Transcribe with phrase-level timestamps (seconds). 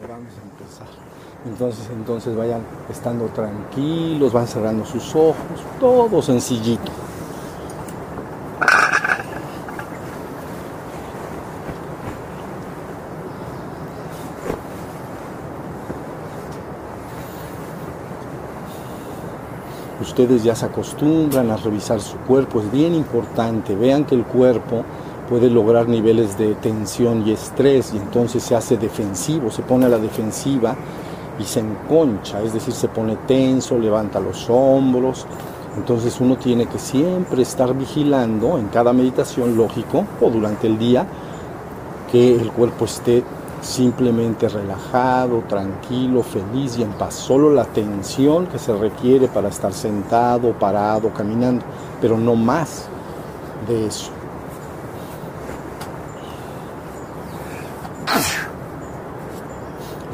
[0.00, 0.86] Vamos a empezar.
[1.44, 5.36] Entonces, entonces vayan estando tranquilos, van cerrando sus ojos,
[5.78, 6.90] todo sencillito.
[20.00, 23.74] Ustedes ya se acostumbran a revisar su cuerpo, es bien importante.
[23.74, 24.84] Vean que el cuerpo
[25.28, 29.88] puede lograr niveles de tensión y estrés y entonces se hace defensivo, se pone a
[29.88, 30.74] la defensiva
[31.38, 35.26] y se enconcha, es decir, se pone tenso, levanta los hombros.
[35.76, 41.06] Entonces uno tiene que siempre estar vigilando en cada meditación lógico o durante el día
[42.10, 43.24] que el cuerpo esté
[43.62, 47.14] simplemente relajado, tranquilo, feliz y en paz.
[47.14, 51.64] Solo la tensión que se requiere para estar sentado, parado, caminando,
[52.00, 52.86] pero no más
[53.66, 54.10] de eso.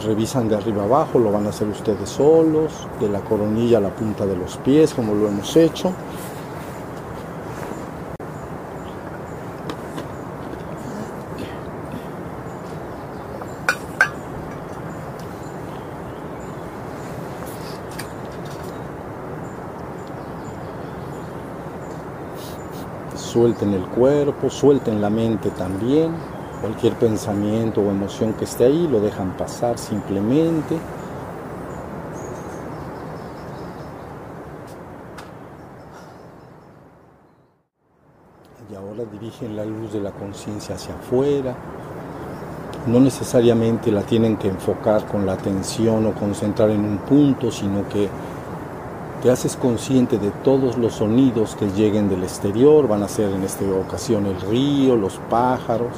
[0.08, 3.90] Revisan de arriba abajo, lo van a hacer ustedes solos, de la coronilla a la
[3.90, 5.92] punta de los pies, como lo hemos hecho.
[23.14, 26.37] Suelten el cuerpo, suelten la mente también.
[26.60, 30.76] Cualquier pensamiento o emoción que esté ahí lo dejan pasar simplemente.
[38.70, 41.54] Y ahora dirigen la luz de la conciencia hacia afuera.
[42.88, 47.88] No necesariamente la tienen que enfocar con la atención o concentrar en un punto, sino
[47.88, 48.08] que
[49.22, 52.88] te haces consciente de todos los sonidos que lleguen del exterior.
[52.88, 55.92] Van a ser en esta ocasión el río, los pájaros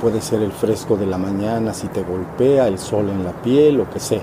[0.00, 3.76] puede ser el fresco de la mañana si te golpea, el sol en la piel,
[3.76, 4.22] lo que sea.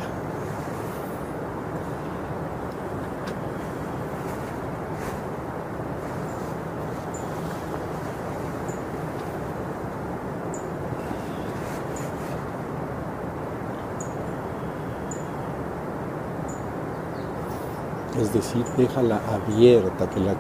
[18.20, 20.36] Es decir, déjala abierta, que la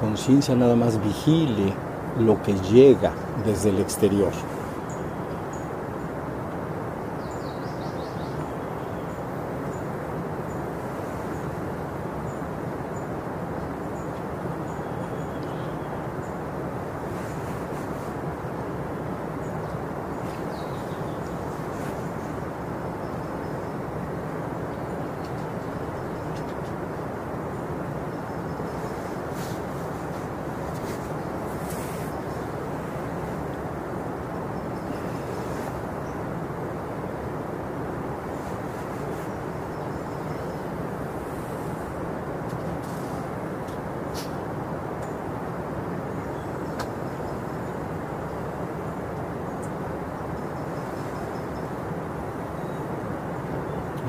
[0.00, 1.72] conciencia nada más vigile
[2.20, 3.12] lo que llega
[3.44, 4.32] desde el exterior.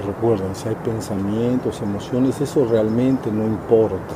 [0.06, 4.16] Recuerden, si hay pensamientos, emociones, eso realmente no importa.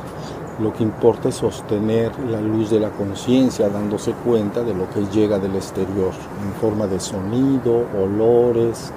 [0.60, 5.06] Lo que importa es sostener la luz de la conciencia, dándose cuenta de lo que
[5.06, 6.12] llega del exterior,
[6.44, 8.92] en forma de sonido, olores,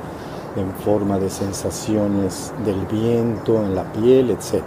[0.56, 4.62] en forma de sensaciones del viento en la piel, etc.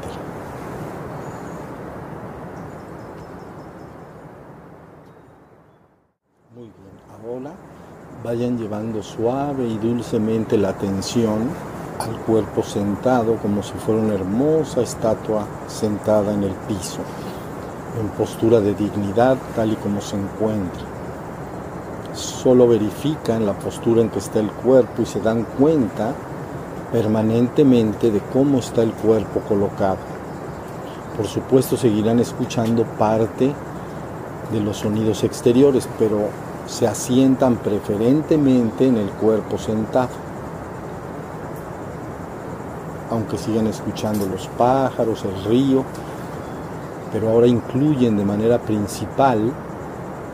[6.55, 6.73] Muy bien,
[7.23, 7.53] ahora
[8.25, 11.51] vayan llevando suave y dulcemente la atención
[12.09, 17.01] al cuerpo sentado como si fuera una hermosa estatua sentada en el piso,
[18.01, 20.83] en postura de dignidad tal y como se encuentra.
[22.15, 26.15] Solo verifican la postura en que está el cuerpo y se dan cuenta
[26.93, 29.99] permanentemente de cómo está el cuerpo colocado.
[31.17, 33.53] Por supuesto seguirán escuchando parte
[34.53, 36.29] de los sonidos exteriores, pero
[36.67, 40.28] se asientan preferentemente en el cuerpo sentado
[43.19, 45.85] aunque sigan escuchando los pájaros, el río,
[47.13, 49.53] pero ahora incluyen de manera principal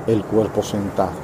[0.06, 1.23] el cuerpo sentado.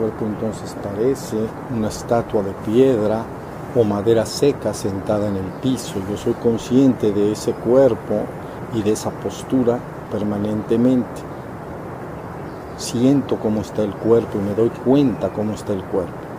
[0.00, 1.36] Cuerpo entonces parece
[1.76, 3.22] una estatua de piedra
[3.76, 5.94] o madera seca sentada en el piso.
[6.10, 8.22] Yo soy consciente de ese cuerpo
[8.74, 9.78] y de esa postura
[10.10, 11.20] permanentemente.
[12.78, 16.30] Siento cómo está el cuerpo y me doy cuenta cómo está el cuerpo.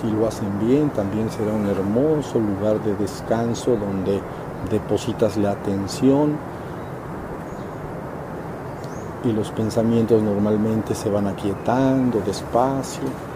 [0.00, 4.20] Si lo hacen bien, también será un hermoso lugar de descanso donde
[4.70, 6.36] depositas la atención
[9.24, 13.27] y los pensamientos normalmente se van aquietando despacio.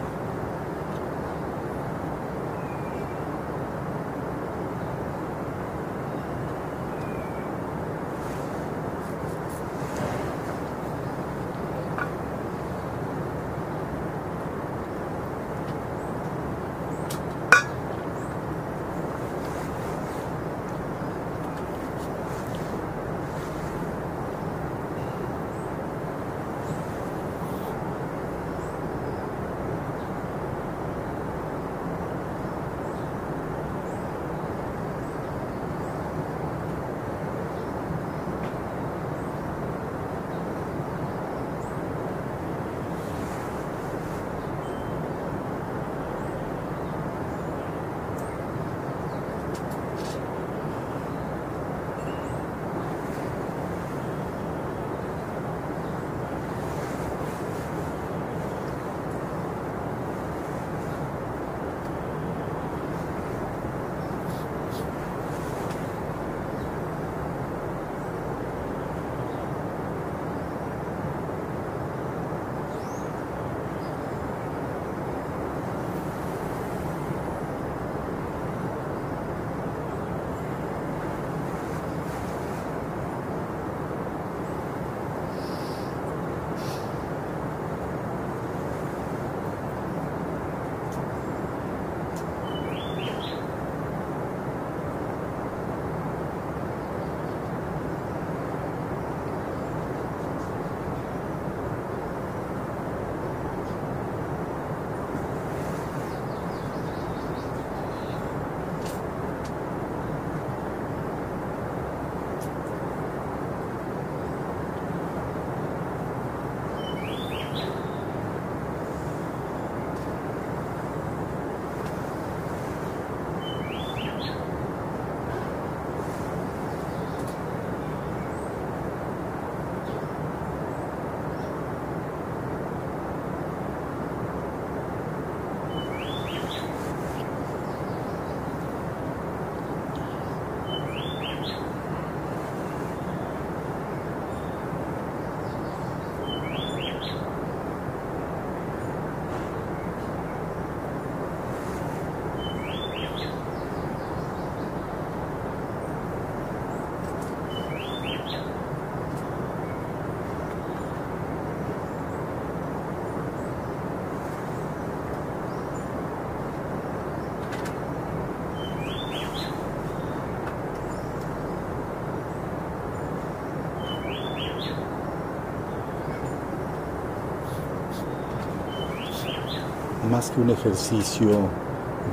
[180.41, 181.49] Un ejercicio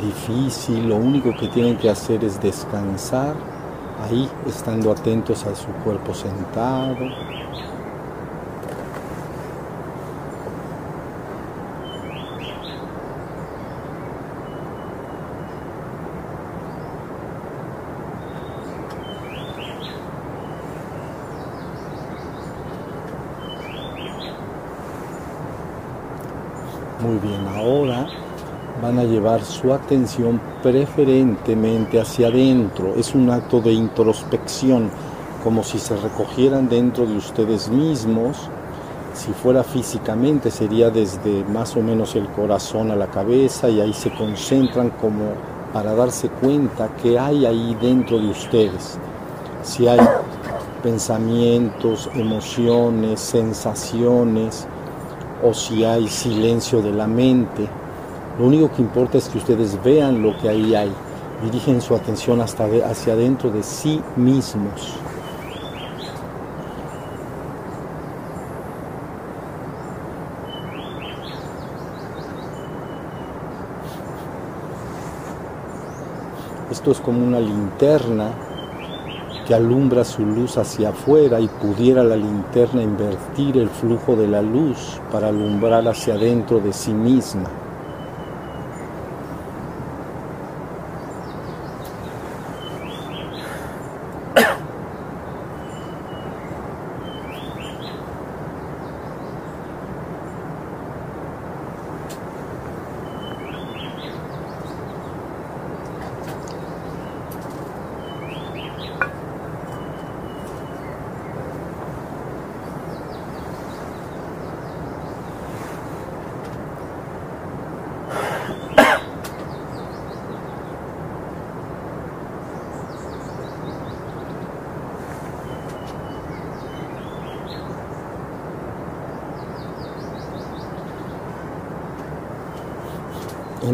[0.02, 3.36] difícil, lo único que tienen que hacer es descansar
[4.02, 6.96] ahí, estando atentos a su cuerpo sentado.
[27.10, 28.06] Muy bien, ahora
[28.84, 32.94] van a llevar su atención preferentemente hacia adentro.
[32.96, 34.92] Es un acto de introspección,
[35.44, 38.38] como si se recogieran dentro de ustedes mismos.
[39.16, 43.94] Si fuera físicamente sería desde más o menos el corazón a la cabeza y ahí
[43.94, 45.32] se concentran como
[45.74, 49.00] para darse cuenta que hay ahí dentro de ustedes.
[49.64, 50.00] Si hay
[50.84, 54.68] pensamientos, emociones, sensaciones,
[55.44, 57.68] o si hay silencio de la mente.
[58.38, 60.92] Lo único que importa es que ustedes vean lo que ahí hay.
[61.44, 65.00] Dirigen su atención hasta de, hacia adentro de sí mismos.
[76.72, 78.49] Esto es como una linterna
[79.50, 84.44] que alumbra su luz hacia afuera y pudiera la linterna invertir el flujo de la
[84.44, 87.50] luz para alumbrar hacia adentro de sí misma.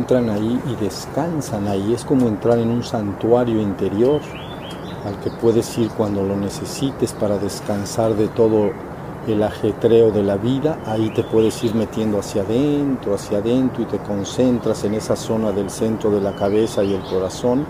[0.06, 1.92] Entran ahí y descansan ahí.
[1.92, 4.22] Es como entrar en un santuario interior
[5.04, 8.70] al que puedes ir cuando lo necesites para descansar de todo
[9.28, 10.78] el ajetreo de la vida.
[10.86, 15.52] Ahí te puedes ir metiendo hacia adentro, hacia adentro y te concentras en esa zona
[15.52, 17.66] del centro de la cabeza y el corazón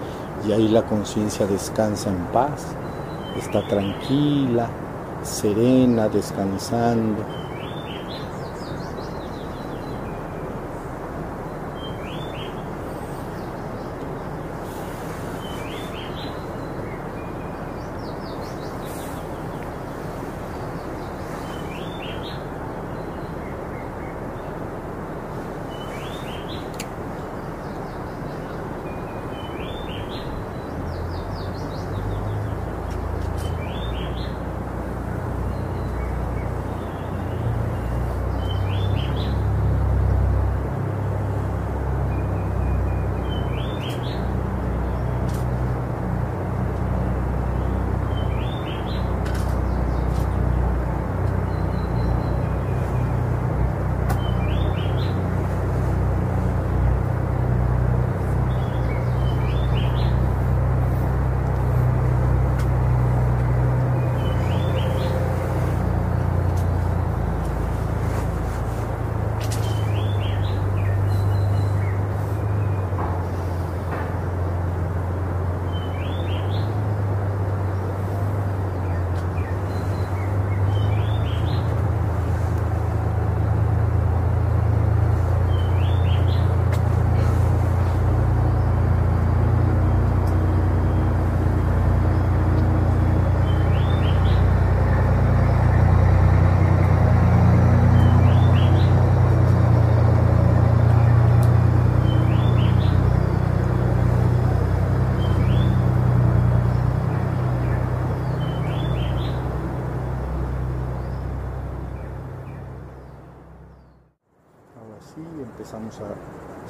[0.46, 2.66] y ahí la conciencia descansa en paz,
[3.38, 4.68] está tranquila,
[5.24, 7.45] serena, descansando.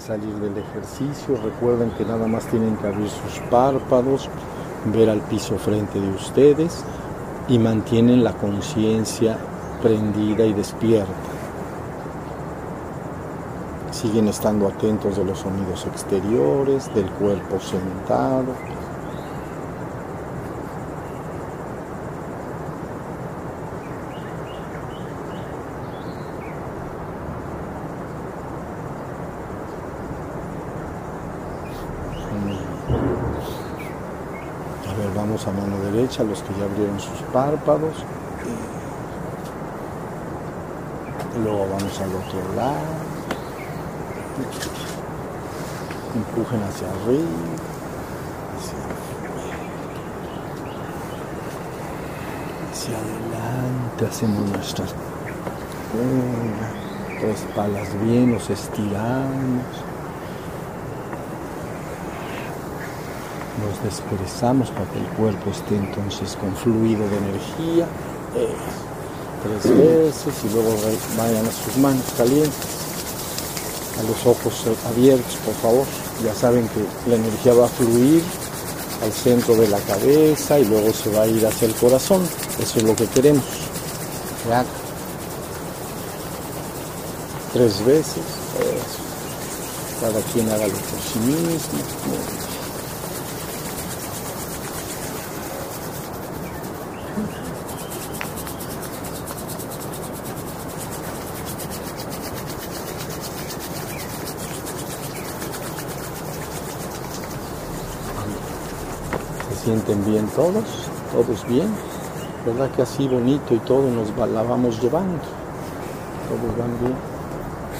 [0.05, 1.35] Salir del ejercicio.
[1.43, 4.29] Recuerden que nada más tienen que abrir sus párpados,
[4.93, 6.83] ver al piso frente de ustedes
[7.47, 9.37] y mantienen la conciencia
[9.81, 11.11] prendida y despierta.
[13.91, 18.53] Siguen estando atentos de los sonidos exteriores, del cuerpo sentado,
[35.47, 37.93] a mano derecha, los que ya abrieron sus párpados.
[41.43, 42.95] Luego vamos al otro lado.
[46.15, 47.29] Empujen hacia arriba.
[52.71, 54.05] Hacia, adelante.
[54.09, 54.95] Hacemos nuestras
[57.19, 59.84] tres palas bien, nos estiramos.
[63.61, 67.87] Nos desperezamos para que el cuerpo esté entonces con fluido de energía.
[69.43, 70.75] tres veces y luego
[71.17, 72.67] vayan a sus manos calientes,
[73.99, 75.85] a los ojos abiertos, por favor.
[76.23, 78.23] Ya saben que la energía va a fluir
[79.03, 82.23] al centro de la cabeza y luego se va a ir hacia el corazón.
[82.59, 83.43] Eso es lo que queremos.
[87.53, 88.23] Tres veces.
[90.01, 92.34] Cada quien hágalo por sí mismo.
[109.85, 110.63] Sienten bien todos,
[111.11, 111.67] todos bien,
[112.45, 115.19] ¿verdad que así bonito y todo nos la vamos llevando?
[116.27, 116.95] Todos van bien,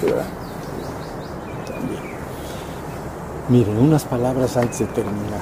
[0.03, 0.25] ¿verdad?
[1.67, 2.01] También.
[3.49, 5.41] Miren, unas palabras antes de terminar.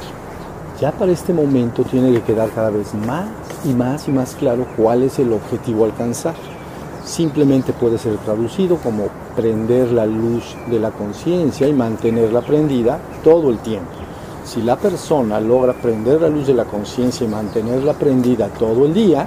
[0.79, 3.27] Ya para este momento tiene que quedar cada vez más
[3.63, 6.35] y más y más claro cuál es el objetivo a alcanzar.
[7.05, 13.49] Simplemente puede ser traducido como prender la luz de la conciencia y mantenerla prendida todo
[13.49, 14.02] el tiempo.
[14.45, 18.93] Si la persona logra prender la luz de la conciencia y mantenerla prendida todo el
[18.93, 19.25] día,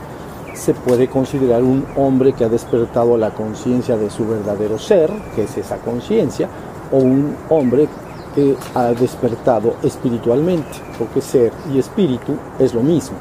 [0.55, 5.45] se puede considerar un hombre que ha despertado la conciencia de su verdadero ser, que
[5.45, 6.49] es esa conciencia,
[6.93, 7.89] o un hombre
[8.35, 13.17] que ha despertado espiritualmente, porque ser y espíritu es lo mismo.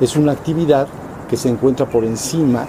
[0.00, 0.86] Es una actividad
[1.28, 2.66] que se encuentra por encima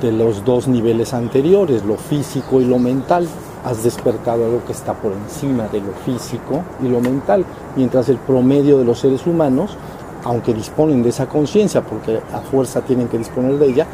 [0.00, 3.26] de los dos niveles anteriores, lo físico y lo mental.
[3.64, 7.44] Has despertado algo que está por encima de lo físico y lo mental,
[7.76, 9.76] mientras el promedio de los seres humanos,
[10.24, 13.86] aunque disponen de esa conciencia, porque a fuerza tienen que disponer de ella,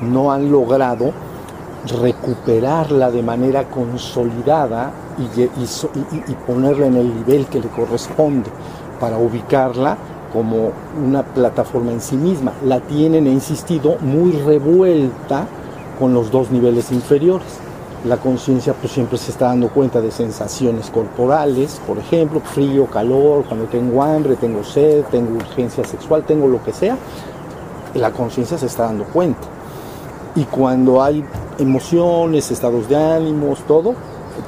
[0.00, 1.12] no han logrado
[2.00, 8.50] recuperarla de manera consolidada y, ponerla en el nivel que le corresponde
[9.00, 9.96] para ubicarla
[10.32, 10.72] como
[11.04, 12.52] una plataforma en sí misma.
[12.64, 15.46] La tienen, he insistido, muy revuelta
[15.98, 17.65] con los dos niveles inferiores.
[18.06, 23.44] La conciencia pues siempre se está dando cuenta de sensaciones corporales, por ejemplo, frío, calor,
[23.48, 26.96] cuando tengo hambre, tengo sed, tengo urgencia sexual, tengo lo que sea,
[27.94, 29.48] la conciencia se está dando cuenta.
[30.36, 31.24] Y cuando hay
[31.58, 33.94] emociones, estados de ánimos, todo,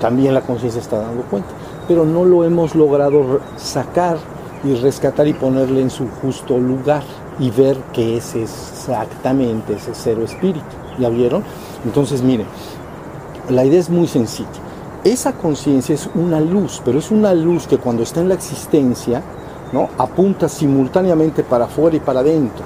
[0.00, 1.48] también la conciencia está dando cuenta.
[1.88, 4.18] Pero no lo hemos logrado sacar
[4.62, 7.02] y rescatar y ponerle en su justo lugar
[7.40, 10.66] y ver qué es exactamente ese cero espíritu.
[10.98, 11.42] ¿Ya vieron?
[11.84, 12.46] Entonces, miren,
[13.48, 14.48] la idea es muy sencilla.
[15.04, 19.22] Esa conciencia es una luz, pero es una luz que cuando está en la existencia,
[19.72, 19.88] ¿no?
[19.98, 22.64] apunta simultáneamente para afuera y para adentro.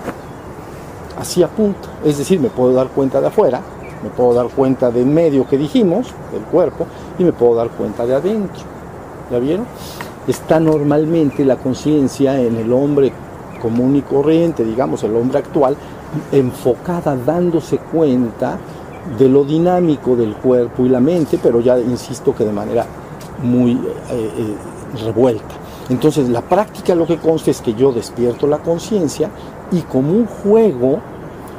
[1.19, 1.89] Así apunta.
[2.05, 3.61] Es decir, me puedo dar cuenta de afuera,
[4.03, 6.87] me puedo dar cuenta del medio que dijimos, del cuerpo,
[7.19, 8.63] y me puedo dar cuenta de adentro.
[9.31, 9.67] ¿Ya vieron?
[10.27, 13.13] está normalmente la conciencia en el hombre
[13.61, 15.77] común y corriente, digamos, el hombre actual,
[16.31, 18.59] enfocada, dándose cuenta
[19.19, 22.87] de lo dinámico del cuerpo y la mente, pero ya insisto que de manera
[23.43, 23.79] muy eh,
[24.11, 24.55] eh,
[25.05, 25.55] revuelta.
[25.89, 29.31] Entonces la práctica lo que consta es que yo despierto la conciencia
[29.71, 31.01] y como un juego,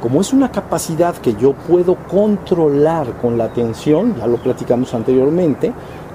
[0.00, 5.72] como es una capacidad que yo puedo controlar con la atención, ya lo platicamos anteriormente,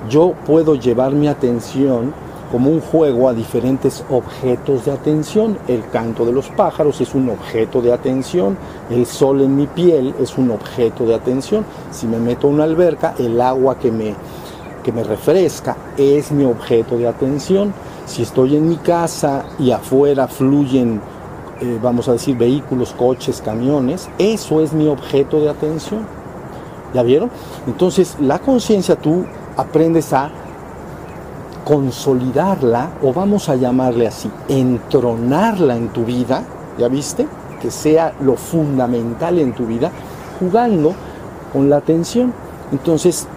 [0.09, 2.13] yo puedo llevar mi atención
[2.51, 5.57] como un juego a diferentes objetos de atención.
[5.67, 8.57] El canto de los pájaros es un objeto de atención,
[8.89, 11.65] el sol en mi piel es un objeto de atención.
[11.91, 14.15] Si me meto a una alberca, el agua que me,
[14.83, 17.73] que me refresca es mi objeto de atención.
[18.05, 20.99] Si estoy en mi casa y afuera fluyen,
[21.61, 26.07] eh, vamos a decir, vehículos, coches, camiones, eso es mi objeto de atención.
[26.93, 27.29] ¿Ya vieron?
[27.67, 30.31] Entonces, la conciencia tú aprendes a
[31.69, 36.43] consolidarla, o vamos a llamarle así, entronarla en tu vida,
[36.79, 37.27] ¿ya viste?
[37.61, 39.91] Que sea lo fundamental en tu vida,
[40.39, 40.95] jugando
[41.53, 42.33] con la atención.
[42.71, 43.27] Entonces,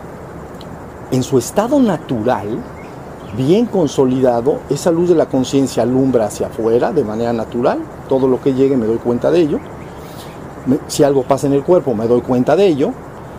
[1.11, 2.59] en su estado natural,
[3.37, 8.41] bien consolidado, esa luz de la conciencia alumbra hacia afuera de manera natural, todo lo
[8.41, 9.59] que llegue me doy cuenta de ello.
[10.87, 12.93] Si algo pasa en el cuerpo, me doy cuenta de ello.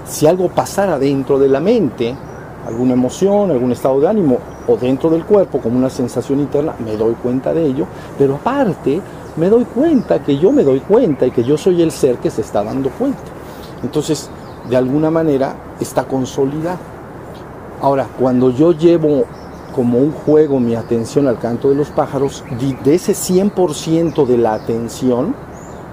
[0.06, 2.16] Si algo pasara dentro de la mente,
[2.68, 6.96] alguna emoción, algún estado de ánimo o dentro del cuerpo como una sensación interna, me
[6.96, 7.86] doy cuenta de ello,
[8.18, 9.02] pero aparte
[9.36, 12.30] me doy cuenta que yo me doy cuenta y que yo soy el ser que
[12.30, 13.22] se está dando cuenta.
[13.82, 14.30] Entonces,
[14.70, 16.80] de alguna manera está consolidado.
[17.82, 19.26] Ahora, cuando yo llevo
[19.76, 22.44] como un juego mi atención al canto de los pájaros,
[22.84, 25.36] de ese 100% de la atención,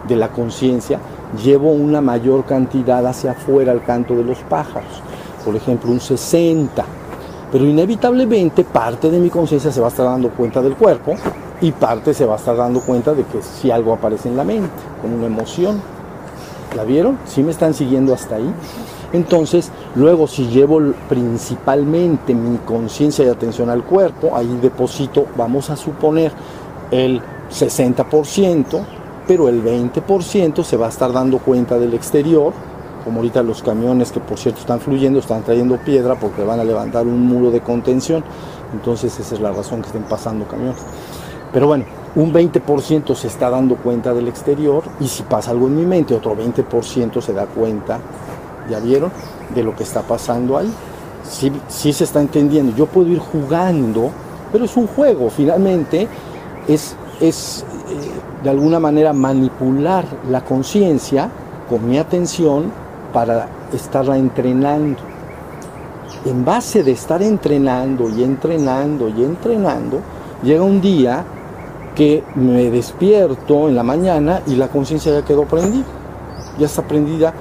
[0.06, 1.00] de la conciencia,
[1.42, 5.02] llevo una mayor cantidad hacia afuera al canto de los pájaros
[5.44, 6.84] por ejemplo un 60,
[7.50, 11.14] pero inevitablemente parte de mi conciencia se va a estar dando cuenta del cuerpo
[11.60, 14.44] y parte se va a estar dando cuenta de que si algo aparece en la
[14.44, 14.70] mente,
[15.02, 15.80] como una emoción.
[16.76, 17.18] ¿La vieron?
[17.26, 18.54] ¿Sí me están siguiendo hasta ahí?
[19.12, 25.76] Entonces, luego si llevo principalmente mi conciencia y atención al cuerpo, ahí deposito, vamos a
[25.76, 26.32] suponer,
[26.92, 28.84] el 60%,
[29.26, 32.52] pero el 20% se va a estar dando cuenta del exterior,
[33.04, 36.64] como ahorita los camiones que por cierto están fluyendo, están trayendo piedra porque van a
[36.64, 38.22] levantar un muro de contención,
[38.72, 40.80] entonces esa es la razón que estén pasando camiones.
[41.52, 41.84] Pero bueno,
[42.14, 46.14] un 20% se está dando cuenta del exterior y si pasa algo en mi mente,
[46.14, 47.98] otro 20% se da cuenta,
[48.68, 49.10] ya vieron,
[49.54, 50.72] de lo que está pasando ahí.
[51.22, 54.10] Sí, sí se está entendiendo, yo puedo ir jugando,
[54.50, 56.08] pero es un juego, finalmente
[56.66, 61.28] es, es eh, de alguna manera manipular la conciencia
[61.68, 62.72] con mi atención
[63.12, 64.98] para estarla entrenando.
[66.24, 70.00] En base de estar entrenando y entrenando y entrenando,
[70.42, 71.24] llega un día
[71.94, 75.84] que me despierto en la mañana y la conciencia ya quedó prendida.
[76.58, 77.32] Ya está prendida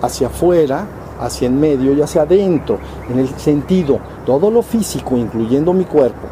[0.00, 0.86] hacia afuera,
[1.20, 6.26] hacia en medio y hacia adentro, en el sentido, todo lo físico, incluyendo mi cuerpo,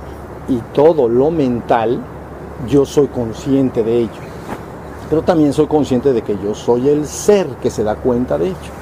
[0.48, 2.00] y todo lo mental,
[2.68, 4.20] yo soy consciente de ello.
[5.09, 8.48] Pero también soy consciente de que yo soy el ser que se da cuenta de
[8.48, 8.80] ello.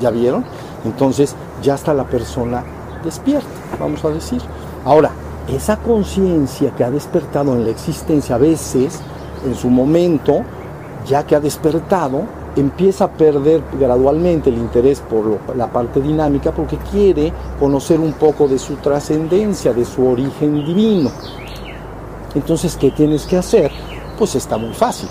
[0.00, 0.44] ¿Ya vieron?
[0.84, 2.64] Entonces ya está la persona
[3.04, 4.40] despierta, vamos a decir.
[4.84, 5.10] Ahora,
[5.48, 9.00] esa conciencia que ha despertado en la existencia a veces,
[9.44, 10.42] en su momento,
[11.06, 12.24] ya que ha despertado,
[12.56, 18.48] empieza a perder gradualmente el interés por la parte dinámica porque quiere conocer un poco
[18.48, 21.10] de su trascendencia, de su origen divino.
[22.34, 23.70] Entonces, ¿qué tienes que hacer?
[24.18, 25.08] Pues está muy fácil.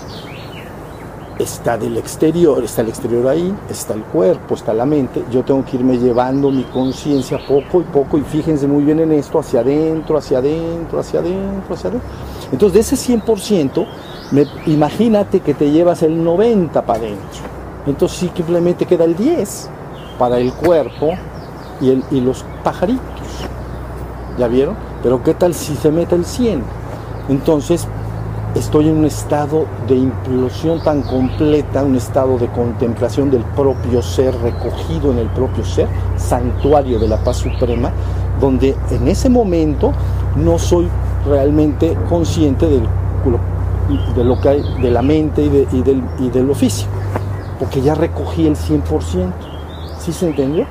[1.38, 5.22] Está del exterior, está el exterior ahí, está el cuerpo, está la mente.
[5.30, 9.12] Yo tengo que irme llevando mi conciencia poco y poco, y fíjense muy bien en
[9.12, 12.08] esto, hacia adentro, hacia adentro, hacia adentro, hacia adentro.
[12.50, 13.86] Entonces, de ese 100%,
[14.66, 17.56] imagínate que te llevas el 90 para adentro.
[17.86, 19.68] Entonces simplemente queda el 10
[20.18, 21.12] para el cuerpo
[21.80, 23.04] y, el, y los pajaritos.
[24.38, 24.76] ¿Ya vieron?
[25.02, 26.62] Pero ¿qué tal si se mete el 100?
[27.28, 27.86] Entonces
[28.56, 34.34] estoy en un estado de implosión tan completa, un estado de contemplación del propio ser,
[34.40, 37.90] recogido en el propio ser, santuario de la paz suprema,
[38.40, 39.92] donde en ese momento
[40.36, 40.88] no soy
[41.26, 42.80] realmente consciente de
[44.24, 46.90] lo que de la mente y de, y del, y lo físico,
[47.58, 49.32] porque ya recogí el 100%.
[49.98, 50.66] ¿Sí se entendió?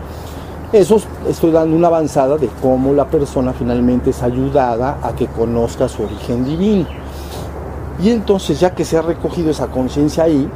[0.71, 5.87] Eso estoy dando una avanzada de cómo la persona finalmente es ayudada a que conozca
[5.87, 7.04] su origen divino.
[8.01, 10.49] Y entonces ya que se ha recogido esa conciencia ahí,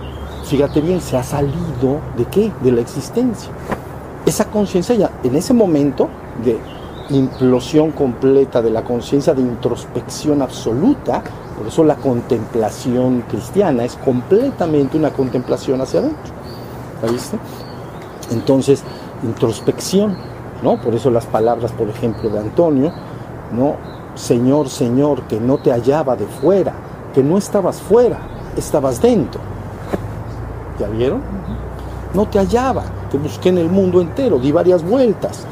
[0.46, 2.52] fíjate bien, se ha salido de qué?
[2.62, 3.50] De la existencia.
[4.26, 6.10] Esa conciencia ya en ese momento
[6.44, 6.60] de
[7.10, 11.24] implosión completa de la conciencia, de introspección absoluta,
[11.58, 16.34] por eso la contemplación cristiana es completamente una contemplación hacia adentro.
[17.02, 17.38] ¿La viste?
[18.32, 18.84] Entonces,
[19.24, 20.16] introspección,
[20.62, 20.80] ¿no?
[20.80, 22.94] Por eso las palabras, por ejemplo, de Antonio,
[23.54, 23.76] ¿no?
[24.16, 26.74] Señor, Señor, que no te hallaba de fuera,
[27.14, 28.20] que no estabas fuera,
[28.56, 29.42] estabas dentro.
[30.80, 31.22] ¿Ya vieron?
[32.14, 35.46] No te hallaba, te busqué en el mundo entero, di varias vueltas,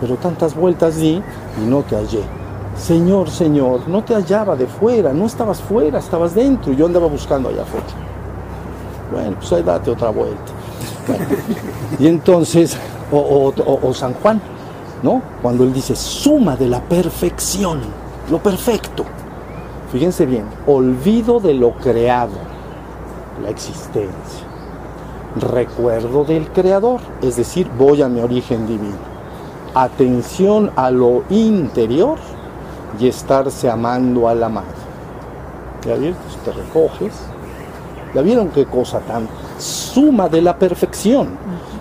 [0.00, 1.22] pero tantas vueltas di
[1.62, 2.22] y no te hallé.
[2.76, 6.72] Señor, Señor, no te hallaba de fuera, no estabas fuera, estabas dentro.
[6.72, 7.86] Y yo andaba buscando allá afuera.
[9.10, 10.52] Bueno, pues ahí date otra vuelta.
[11.98, 12.76] y entonces,
[13.10, 14.40] o, o, San Juan,
[15.02, 15.22] ¿no?
[15.40, 17.80] Cuando él dice, suma de la perfección,
[18.30, 19.04] lo perfecto.
[19.92, 22.34] Fíjense bien, olvido de lo creado,
[23.42, 24.44] la existencia.
[25.40, 28.96] Recuerdo del creador, es decir, voy a mi origen divino.
[29.74, 32.18] Atención a lo interior
[32.98, 34.68] y estarse amando a la madre.
[35.86, 36.16] ¿Ya vieron?
[36.44, 37.12] te recoges.
[38.14, 41.28] ¿Ya vieron qué cosa tan suma de la perfección?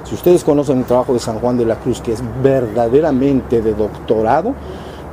[0.03, 3.73] Si ustedes conocen el trabajo de San Juan de la Cruz, que es verdaderamente de
[3.73, 4.53] doctorado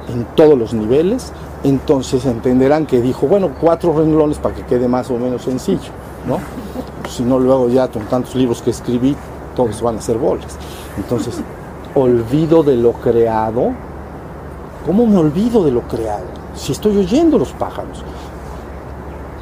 [0.08, 1.32] en todos los niveles,
[1.64, 5.90] entonces entenderán que dijo, bueno, cuatro renglones para que quede más o menos sencillo,
[6.26, 6.38] ¿no?
[7.08, 9.16] Si no, luego ya con tantos libros que escribí,
[9.54, 10.56] todos van a ser bolas.
[10.96, 11.40] Entonces,
[11.94, 13.72] olvido de lo creado
[14.86, 16.24] ¿Cómo me olvido de lo creado?
[16.56, 18.02] Si estoy oyendo los pájaros.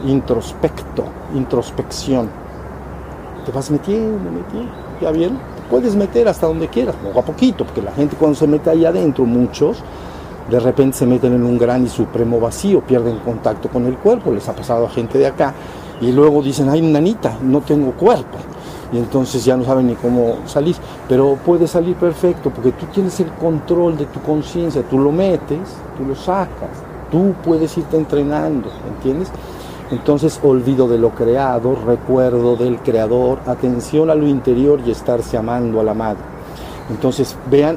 [0.07, 2.29] Introspecto, introspección.
[3.47, 4.71] Te vas metiendo, metiendo.
[5.01, 5.39] ¿Ya bien?
[5.57, 8.69] Te puedes meter hasta donde quieras, poco a poquito, porque la gente cuando se mete
[8.69, 9.79] ahí adentro, muchos,
[10.51, 14.33] de repente se meten en un gran y supremo vacío, pierden contacto con el cuerpo,
[14.33, 15.55] les ha pasado a gente de acá,
[16.01, 18.39] y luego dicen, ay, nanita, no tengo cuerpo
[18.93, 20.77] y entonces ya no saben ni cómo salir.
[21.09, 25.61] Pero puede salir perfecto porque tú tienes el control de tu conciencia, tú lo metes,
[25.97, 26.71] tú lo sacas,
[27.11, 29.29] tú puedes irte entrenando, ¿entiendes?
[29.91, 35.81] Entonces olvido de lo creado, recuerdo del creador, atención a lo interior y estarse amando
[35.81, 36.23] a la madre.
[36.91, 37.77] Entonces vean,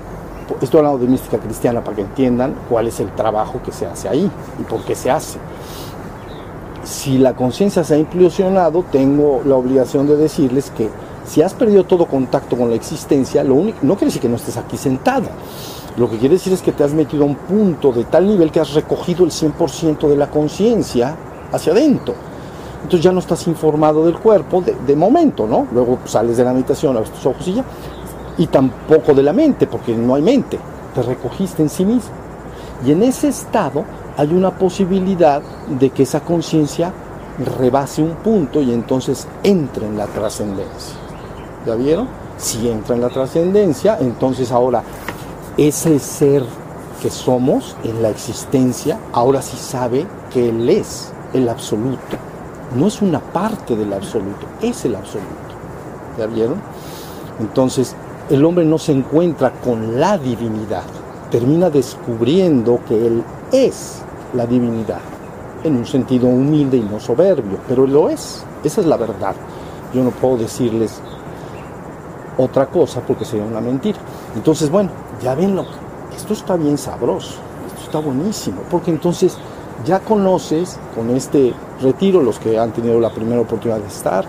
[0.62, 4.10] estoy hablando de mística cristiana para que entiendan cuál es el trabajo que se hace
[4.10, 4.30] ahí
[4.60, 5.40] y por qué se hace
[6.84, 10.90] si la conciencia se ha implosionado, tengo la obligación de decirles que
[11.26, 14.36] si has perdido todo contacto con la existencia, lo único, no quiere decir que no
[14.36, 15.28] estés aquí sentado.
[15.96, 18.52] Lo que quiere decir es que te has metido a un punto de tal nivel
[18.52, 21.16] que has recogido el 100% de la conciencia
[21.52, 22.16] hacia adentro.
[22.84, 25.68] Entonces ya no estás informado del cuerpo de, momento, ¿no?
[25.72, 27.64] Luego sales de la meditación, abres tus ojos y ya.
[28.38, 30.60] Y tampoco de la mente, porque no hay mente.
[30.96, 32.12] Te recogiste en sí mismo.
[32.86, 33.86] Y en ese estado
[34.18, 35.42] hay una posibilidad
[35.80, 36.92] de que esa conciencia
[37.60, 40.96] rebase un punto y entonces entra en la trascendencia.
[41.66, 42.08] ¿Ya vieron?
[42.38, 44.84] Si entra en la trascendencia, entonces ahora
[45.58, 46.44] ese ser
[47.02, 52.18] que somos en la existencia, ahora sí sabe que Él es el absoluto.
[52.76, 55.30] No es una parte del absoluto, es el absoluto.
[56.18, 56.62] ¿Ya vieron?
[57.40, 57.96] Entonces,
[58.30, 60.84] el hombre no se encuentra con la divinidad,
[61.30, 64.02] termina descubriendo que Él es
[64.34, 65.00] la divinidad,
[65.64, 69.36] en un sentido humilde y no soberbio, pero lo es, esa es la verdad.
[69.94, 71.00] Yo no puedo decirles
[72.38, 74.00] otra cosa porque sería una mentira.
[74.36, 74.90] Entonces, bueno,
[75.22, 77.36] ya ven lo que, esto está bien sabroso,
[77.68, 79.38] esto está buenísimo, porque entonces
[79.86, 84.26] ya conoces con este retiro, los que han tenido la primera oportunidad de estar,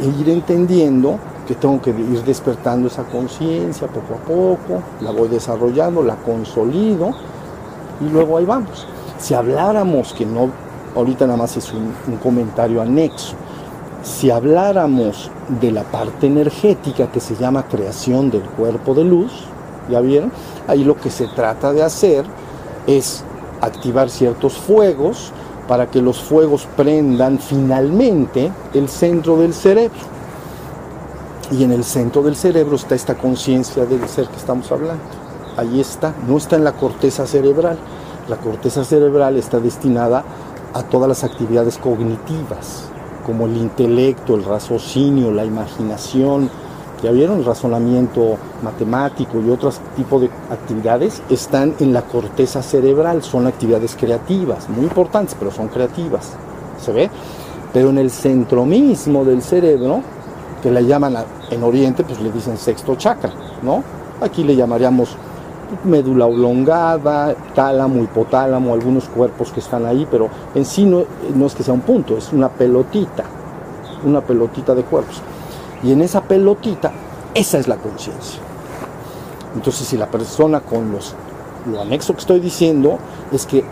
[0.00, 5.28] e ir entendiendo que tengo que ir despertando esa conciencia poco a poco, la voy
[5.28, 7.10] desarrollando, la consolido
[8.00, 8.86] y luego ahí vamos.
[9.18, 10.50] Si habláramos, que no,
[10.94, 13.34] ahorita nada más es un, un comentario anexo,
[14.02, 15.30] si habláramos
[15.60, 19.32] de la parte energética que se llama creación del cuerpo de luz,
[19.90, 20.30] ¿ya vieron?
[20.68, 22.24] Ahí lo que se trata de hacer
[22.86, 23.24] es
[23.60, 25.32] activar ciertos fuegos
[25.66, 30.15] para que los fuegos prendan finalmente el centro del cerebro.
[31.50, 35.02] Y en el centro del cerebro está esta conciencia del ser que estamos hablando.
[35.56, 37.78] Ahí está, no está en la corteza cerebral.
[38.28, 40.24] La corteza cerebral está destinada
[40.74, 42.90] a todas las actividades cognitivas,
[43.24, 46.50] como el intelecto, el raciocinio, la imaginación,
[47.02, 53.22] ya vieron, el razonamiento matemático y otros tipos de actividades están en la corteza cerebral,
[53.22, 56.32] son actividades creativas, muy importantes, pero son creativas,
[56.82, 57.10] ¿se ve?
[57.72, 60.02] Pero en el centro mismo del cerebro,
[60.62, 61.16] que le llaman
[61.50, 63.30] en Oriente, pues le dicen sexto chakra,
[63.62, 63.82] ¿no?
[64.20, 65.16] Aquí le llamaríamos
[65.84, 71.54] médula oblongada, tálamo, hipotálamo, algunos cuerpos que están ahí, pero en sí no, no es
[71.54, 73.24] que sea un punto, es una pelotita,
[74.04, 75.20] una pelotita de cuerpos.
[75.82, 76.92] Y en esa pelotita,
[77.34, 78.40] esa es la conciencia.
[79.54, 81.14] Entonces, si la persona con los,
[81.70, 82.98] lo anexo que estoy diciendo
[83.32, 83.64] es que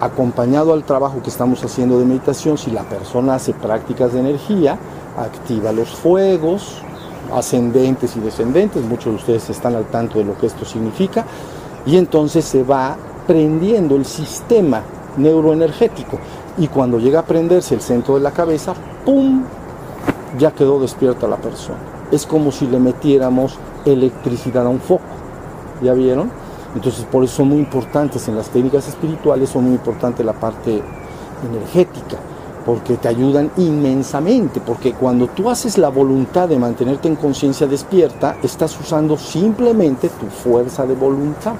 [0.00, 4.78] acompañado al trabajo que estamos haciendo de meditación, si la persona hace prácticas de energía,
[5.22, 6.82] activa los fuegos,
[7.34, 11.24] ascendentes y descendentes, muchos de ustedes están al tanto de lo que esto significa,
[11.86, 14.82] y entonces se va prendiendo el sistema
[15.16, 16.18] neuroenergético.
[16.56, 19.44] Y cuando llega a prenderse el centro de la cabeza, ¡pum!
[20.38, 21.78] ya quedó despierta la persona.
[22.10, 25.04] Es como si le metiéramos electricidad a un foco.
[25.82, 26.30] ¿Ya vieron?
[26.74, 30.82] Entonces por eso son muy importantes en las técnicas espirituales, son muy importantes la parte
[31.48, 32.18] energética,
[32.68, 38.36] porque te ayudan inmensamente, porque cuando tú haces la voluntad de mantenerte en conciencia despierta,
[38.42, 41.54] estás usando simplemente tu fuerza de voluntad.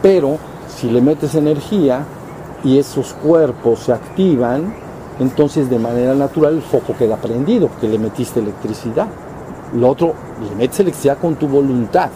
[0.00, 0.36] Pero
[0.68, 2.04] si le metes energía
[2.62, 4.72] y esos cuerpos se activan,
[5.18, 9.08] entonces de manera natural el foco queda prendido, que le metiste electricidad.
[9.74, 10.14] Lo otro,
[10.48, 12.10] le metes electricidad con tu voluntad,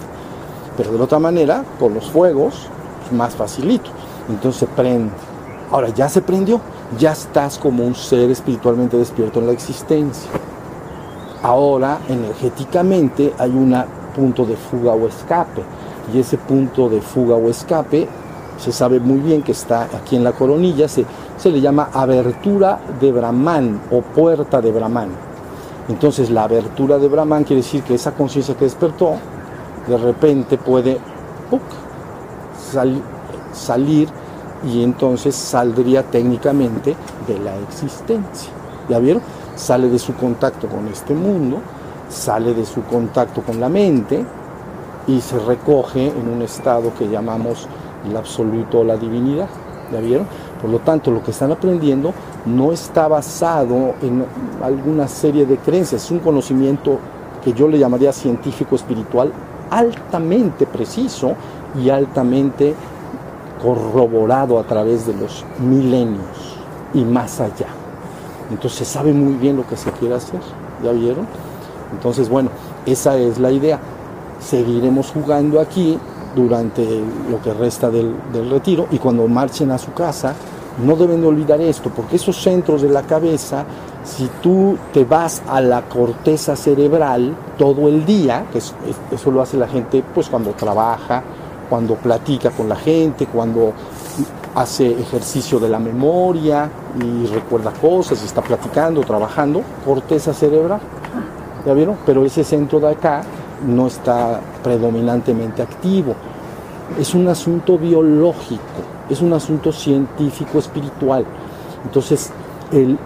[0.77, 2.69] pero de otra manera, con los fuegos,
[3.11, 3.91] más facilito.
[4.29, 5.11] Entonces prende.
[5.71, 6.61] Ahora ya se prendió,
[6.99, 10.31] ya estás como un ser espiritualmente despierto en la existencia.
[11.43, 13.75] Ahora, energéticamente, hay un
[14.15, 15.63] punto de fuga o escape.
[16.15, 18.09] Y ese punto de fuga o escape
[18.59, 21.05] se sabe muy bien que está aquí en la coronilla, se,
[21.45, 25.11] le llama abertura de Brahman o puerta de Brahman.
[25.89, 29.15] Entonces la abertura de Brahman quiere decir que esa conciencia que despertó,
[29.87, 30.99] de repente puede
[33.53, 34.09] salir
[34.64, 38.51] y entonces saldría técnicamente de la existencia.
[38.88, 39.23] ¿Ya vieron?
[39.55, 41.59] Sale de su contacto con este mundo,
[42.09, 44.25] sale de su contacto con la mente
[45.07, 47.66] y se recoge en un estado que llamamos
[48.09, 49.49] el absoluto o la divinidad.
[49.92, 50.27] ¿Ya vieron?
[50.61, 52.12] Por lo tanto, lo que están aprendiendo
[52.45, 54.25] no está basado en
[54.62, 56.99] alguna serie de creencias, es un conocimiento
[57.45, 59.33] que yo le llamaría científico espiritual
[59.71, 61.35] altamente preciso
[61.81, 62.75] y altamente
[63.62, 66.57] corroborado a través de los milenios
[66.95, 67.69] y más allá.
[68.51, 70.40] Entonces se sabe muy bien lo que se quiere hacer,
[70.83, 71.27] ¿ya vieron?
[71.92, 72.51] Entonces, bueno,
[72.85, 73.79] esa es la idea.
[74.40, 75.99] Seguiremos jugando aquí
[76.35, 76.85] durante
[77.31, 78.14] lo que resta del,
[78.51, 80.35] retiro y cuando marchen a su casa,
[80.85, 83.64] no deben de olvidar esto, porque esos centros de la cabeza,
[84.05, 89.57] si tú te vas a la corteza cerebral todo el día, que eso lo hace
[89.57, 91.23] la gente pues cuando trabaja,
[91.69, 93.73] cuando platica con la gente, cuando
[94.55, 100.81] hace ejercicio de la memoria y recuerda cosas y está platicando, trabajando, corteza cerebral.
[101.67, 101.97] ¿Ya vieron?
[102.07, 103.23] Pero ese centro de acá
[103.67, 106.15] no está predominantemente activo.
[106.99, 108.63] Es un asunto biológico,
[109.11, 111.27] es un asunto científico espiritual.
[111.85, 112.31] Entonces,
[112.73, 112.99] el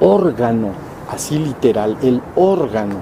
[0.00, 0.68] órgano,
[1.10, 2.96] así literal, el órgano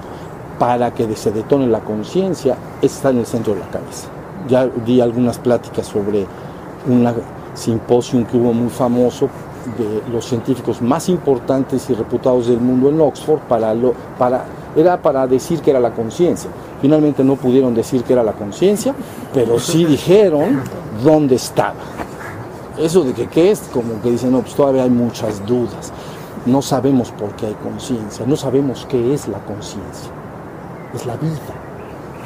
[0.59, 4.07] para que se detone la conciencia está en el centro de la cabeza.
[4.47, 6.25] Ya di algunas pláticas sobre
[6.87, 7.07] un
[7.53, 9.29] simposio que hubo muy famoso
[9.77, 15.01] de los científicos más importantes y reputados del mundo en Oxford para lo, para, era
[15.01, 16.49] para decir que era la conciencia.
[16.81, 18.93] Finalmente no pudieron decir que era la conciencia,
[19.33, 20.61] pero sí dijeron
[21.03, 21.75] dónde estaba.
[22.77, 25.91] Eso de que qué es, como que dicen, no, pues todavía hay muchas dudas.
[26.45, 30.11] No sabemos por qué hay conciencia, no sabemos qué es la conciencia.
[30.93, 31.66] Es la vida.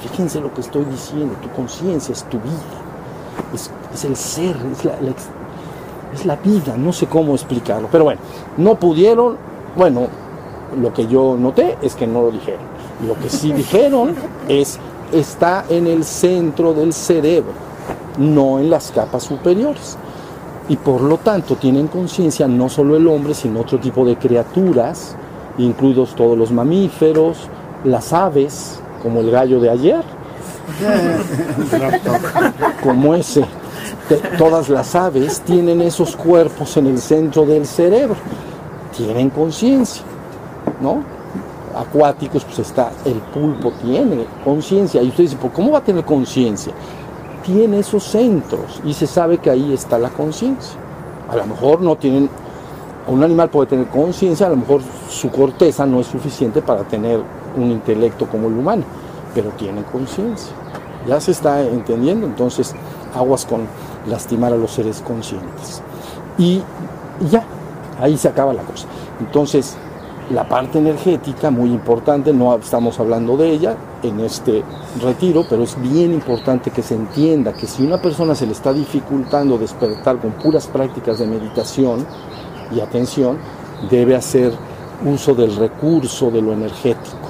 [0.02, 2.54] Fíjense lo que estoy diciendo, tu conciencia es tu vida,
[3.54, 4.94] es, el ser, es la,
[6.14, 7.88] es la vida, no sé cómo explicarlo.
[7.92, 8.20] Pero bueno,
[8.58, 9.38] no pudieron,
[9.76, 10.08] bueno,
[10.80, 12.62] lo que yo noté es que no lo dijeron.
[13.06, 14.16] Lo que sí dijeron
[14.48, 14.80] es,
[15.12, 17.54] está en el centro del cerebro,
[18.18, 19.98] no en las capas superiores
[20.72, 25.16] y por lo tanto tienen conciencia no solo el hombre, sino otro tipo de criaturas,
[25.58, 27.38] incluidos todos los mamíferos,
[27.84, 30.04] las aves, como el gallo de ayer,
[32.84, 33.46] como ese.
[34.38, 38.16] Todas las aves tienen esos cuerpos en el centro del cerebro,
[38.96, 40.04] tienen conciencia,
[40.82, 41.04] ¿no?
[41.76, 45.02] Acuáticos, pues está, el pulpo tiene conciencia.
[45.02, 46.74] Y usted dice, ¿por cómo va a tener conciencia?
[47.42, 50.80] tiene esos centros y se sabe que ahí está la conciencia.
[51.30, 52.30] A lo mejor no tienen,
[53.08, 57.22] un animal puede tener conciencia, a lo mejor su corteza no es suficiente para tener
[57.56, 58.84] un intelecto como el humano,
[59.34, 60.54] pero tiene conciencia.
[61.08, 62.76] Ya se está entendiendo, entonces
[63.16, 63.62] aguas con
[64.08, 65.82] lastimar a los seres conscientes.
[66.38, 66.62] Y
[67.30, 67.44] ya,
[68.00, 68.88] ahí se acaba la cosa.
[69.20, 69.78] Entonces,
[70.32, 74.64] la parte energética, muy importante, no estamos hablando de ella en este
[75.02, 78.72] retiro, pero es bien importante que se entienda que si una persona se le está
[78.72, 82.06] dificultando despertar con puras prácticas de meditación
[82.74, 83.38] y atención,
[83.90, 84.54] debe hacer
[85.06, 87.21] uso del recurso de lo energético.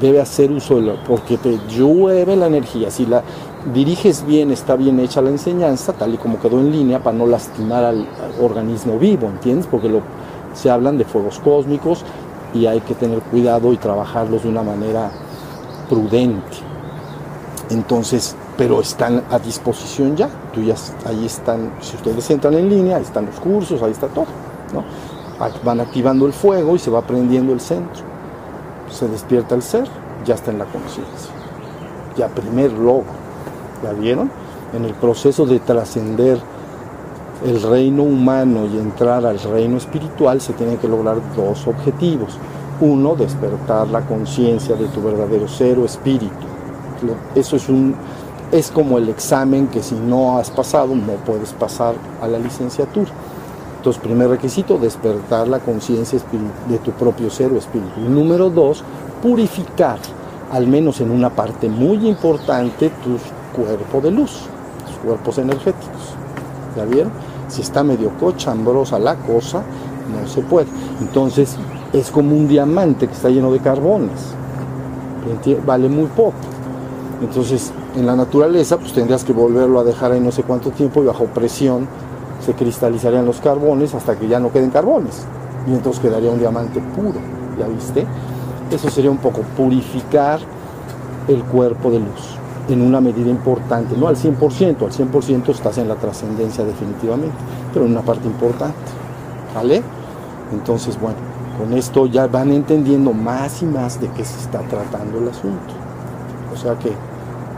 [0.00, 2.90] Debe hacer uso de lo, porque te llueve la energía.
[2.90, 3.22] Si la
[3.72, 7.26] diriges bien, está bien hecha la enseñanza, tal y como quedó en línea, para no
[7.26, 8.06] lastimar al,
[8.40, 9.66] organismo vivo, ¿entiendes?
[9.70, 9.90] Porque
[10.54, 12.04] se hablan de fuegos cósmicos
[12.54, 15.10] y hay que tener cuidado y trabajarlos de una manera
[15.88, 16.56] prudente.
[17.70, 22.96] Entonces, pero están a disposición ya, tú ya ahí están, si ustedes entran en línea,
[22.96, 24.26] ahí están los cursos, ahí está todo,
[24.72, 24.84] ¿no?
[25.64, 28.15] Van activando el fuego y se va prendiendo el centro.
[28.90, 29.88] Se despierta el ser,
[30.24, 31.32] ya está en la conciencia.
[32.16, 33.04] Ya primer logro,
[33.82, 34.30] ¿ya vieron?
[34.72, 36.38] En el proceso de trascender
[37.44, 42.38] el reino humano y entrar al reino espiritual se tienen que lograr dos objetivos.
[42.80, 46.46] Uno, despertar la conciencia de tu verdadero ser o espíritu.
[47.34, 47.94] Eso es un
[48.52, 53.10] es como el examen que si no has pasado no puedes pasar a la licenciatura.
[53.86, 56.18] Entonces, primer requisito, despertar la conciencia
[56.68, 58.00] de tu propio ser o espíritu.
[58.00, 58.82] Número dos,
[59.22, 60.00] purificar,
[60.50, 63.16] al menos en una parte muy importante, tu
[63.56, 64.40] cuerpo de luz,
[64.88, 66.16] tus cuerpos energéticos.
[66.76, 67.12] ¿Ya vieron?
[67.46, 69.62] Si está medio cochambrosa la cosa,
[70.10, 70.66] no se puede.
[71.00, 71.54] Entonces
[71.92, 74.34] es como un diamante que está lleno de carbones.
[75.64, 76.34] Vale muy poco.
[77.22, 81.04] Entonces en la naturaleza pues tendrías que volverlo a dejar ahí no sé cuánto tiempo
[81.04, 81.86] y bajo presión
[82.46, 85.26] se cristalizarían los carbones hasta que ya no queden carbones.
[85.66, 87.18] Y entonces quedaría un diamante puro.
[87.58, 88.06] ¿Ya viste?
[88.70, 90.38] Eso sería un poco purificar
[91.26, 92.36] el cuerpo de luz
[92.68, 97.36] en una medida importante, no al 100%, al 100% estás en la trascendencia definitivamente,
[97.72, 98.74] pero en una parte importante,
[99.54, 99.82] ¿vale?
[100.52, 101.16] Entonces, bueno,
[101.58, 105.74] con esto ya van entendiendo más y más de qué se está tratando el asunto.
[106.52, 106.92] O sea que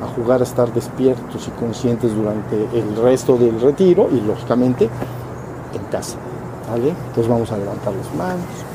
[0.02, 5.84] a jugar a estar despiertos y conscientes durante el resto del retiro y lógicamente en
[5.90, 6.16] casa,
[6.70, 6.90] ¿vale?
[6.90, 8.67] Entonces vamos a levantar las manos.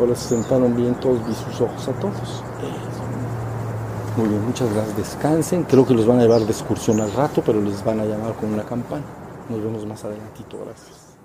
[0.00, 2.42] Ahora se sentaron bien todos, vi sus ojos a todos.
[4.16, 4.96] Muy bien, muchas gracias.
[4.96, 5.64] Descansen.
[5.64, 8.32] Creo que los van a llevar de excursión al rato, pero les van a llamar
[8.34, 9.04] con una campana.
[9.50, 10.58] Nos vemos más adelantito.
[10.64, 11.18] Gracias.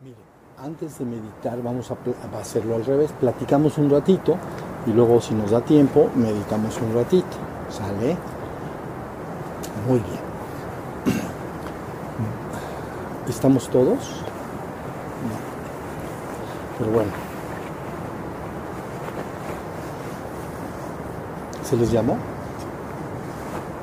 [0.00, 0.16] Miren,
[0.58, 3.12] antes de meditar vamos a, a hacerlo al revés.
[3.12, 4.36] Platicamos un ratito
[4.86, 7.38] y luego si nos da tiempo meditamos un ratito.
[7.70, 8.18] ¿Sale?
[9.88, 10.31] Muy bien.
[13.28, 13.98] ¿Estamos todos?
[16.78, 17.12] Pero bueno.
[21.62, 22.14] ¿Se les llamó?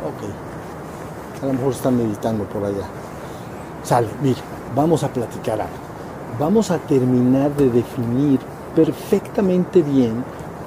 [0.06, 1.44] Ok.
[1.44, 2.86] A lo mejor están meditando por allá.
[3.84, 4.42] Sale, mire,
[4.76, 5.74] vamos a platicar algo.
[6.38, 8.40] Vamos a terminar de definir
[8.76, 10.24] perfectamente bien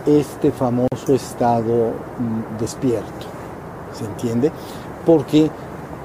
[0.07, 3.27] este famoso estado mm, despierto.
[3.93, 4.51] ¿Se entiende?
[5.05, 5.51] Porque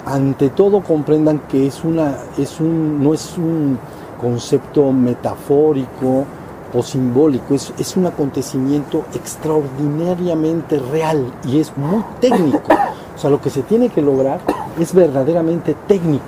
[0.07, 3.77] ante todo comprendan que es una, es un, no es un
[4.19, 6.25] concepto metafórico
[6.73, 12.61] o simbólico, es, es un acontecimiento extraordinariamente real y es muy técnico.
[13.15, 14.39] O sea, lo que se tiene que lograr
[14.79, 16.23] es verdaderamente técnico.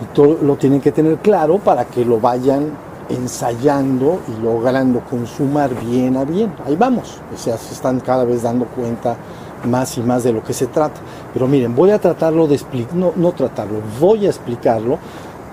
[0.00, 2.70] Y todo lo tienen que tener claro para que lo vayan
[3.08, 6.52] ensayando y logrando consumar bien a bien.
[6.64, 7.18] Ahí vamos.
[7.34, 9.16] O sea, se están cada vez dando cuenta
[9.64, 11.00] más y más de lo que se trata.
[11.32, 12.60] Pero miren, voy a tratarlo de
[12.94, 14.98] no, no tratarlo, voy a explicarlo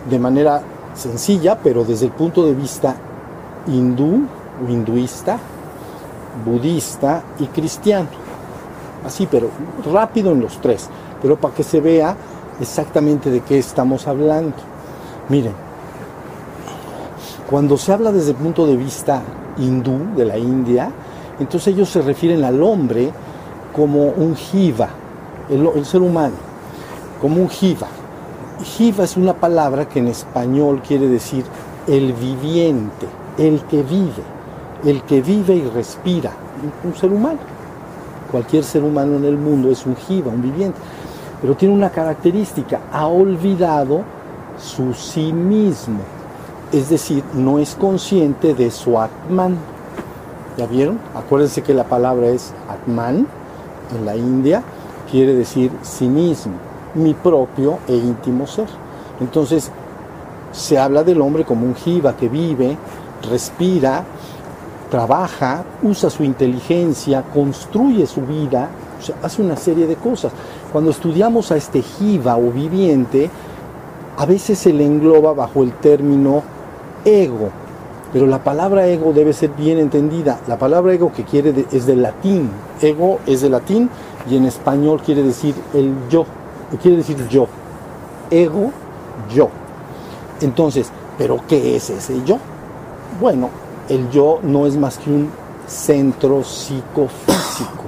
[0.10, 0.62] de manera
[0.94, 2.96] sencilla, pero desde el punto de vista
[3.68, 4.28] hindú
[4.66, 5.38] o hinduista,
[6.46, 8.08] budista y cristiano.
[9.06, 9.50] Así, pero
[9.92, 10.90] rápido en los tres,
[11.22, 12.16] pero para que se vea
[12.60, 14.56] exactamente de qué estamos hablando.
[15.30, 15.54] Miren,
[17.50, 19.22] cuando se habla desde el punto de vista
[19.58, 20.92] hindú, de la India,
[21.40, 23.12] entonces ellos se refieren al hombre
[23.76, 24.88] como un jiva,
[25.50, 26.36] el, ser humano,
[27.22, 27.88] como un jiva.
[28.64, 31.44] Jiva es una palabra que en español quiere decir
[31.86, 33.06] el viviente,
[33.38, 34.24] el que vive,
[34.86, 36.32] el que vive y respira,
[36.86, 37.40] un ser humano.
[38.32, 40.78] Cualquier ser humano en el mundo es un jiva, un viviente.
[41.42, 44.04] Pero tiene una característica, ha olvidado
[44.58, 46.00] su sí mismo.
[46.72, 49.58] Es decir, no es consciente de su Atman.
[50.58, 50.98] ¿Ya vieron?
[51.14, 53.28] Acuérdense que la palabra es Atman
[53.94, 54.64] en la India,
[55.10, 56.54] quiere decir sí mismo,
[56.96, 58.68] mi propio e íntimo ser.
[59.20, 59.72] Entonces,
[60.52, 62.78] se habla del hombre como un jiva que vive,
[63.30, 64.04] respira,
[64.90, 68.70] trabaja, usa su inteligencia, construye su vida,
[69.22, 70.32] hace una serie de cosas.
[70.72, 73.30] Cuando estudiamos a este jiva o viviente,
[74.18, 76.44] a veces se le engloba bajo el término
[77.04, 77.50] ego,
[78.16, 80.40] pero la palabra ego debe ser bien entendida.
[80.48, 82.50] La palabra ego que quiere es del latín.
[82.82, 83.90] Ego es de latín
[84.30, 86.26] y en español quiere decir el yo.
[86.82, 87.46] Quiere decir yo.
[88.32, 88.72] Ego,
[89.34, 89.50] yo.
[90.40, 92.38] Entonces, ¿pero qué es ese yo?
[93.20, 93.50] Bueno,
[93.90, 95.30] el yo no es más que un
[95.68, 97.84] centro psicofísico.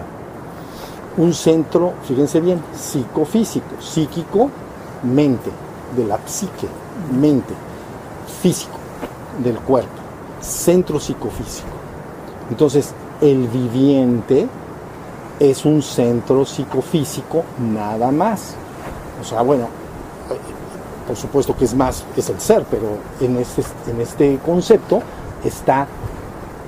[1.16, 3.80] Un centro, fíjense bien, psicofísico.
[3.80, 4.50] Psíquico,
[5.04, 5.52] mente,
[5.96, 6.68] de la psique,
[7.18, 7.54] mente.
[8.42, 8.76] Físico,
[9.42, 9.97] del cuerpo
[10.42, 11.68] centro psicofísico.
[12.50, 14.48] Entonces, el viviente
[15.40, 18.56] es un centro psicofísico nada más.
[19.22, 19.68] O sea, bueno,
[21.08, 25.02] por supuesto que es más, es el ser, pero en este, en este concepto
[25.44, 25.88] está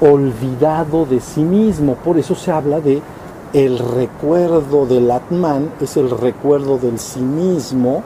[0.01, 1.95] olvidado de sí mismo.
[1.95, 3.01] Por eso se habla de
[3.53, 8.03] el recuerdo del Atman, es el recuerdo del sí mismo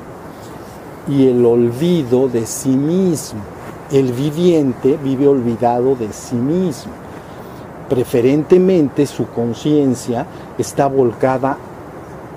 [1.07, 3.41] y el olvido de sí mismo
[3.94, 6.91] el viviente vive olvidado de sí mismo.
[7.88, 10.26] Preferentemente su conciencia
[10.58, 11.58] está volcada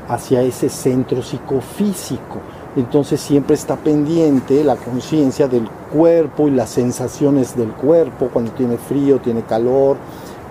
[0.07, 2.41] hacia ese centro psicofísico.
[2.77, 8.77] Entonces siempre está pendiente la conciencia del cuerpo y las sensaciones del cuerpo, cuando tiene
[8.77, 9.97] frío, tiene calor,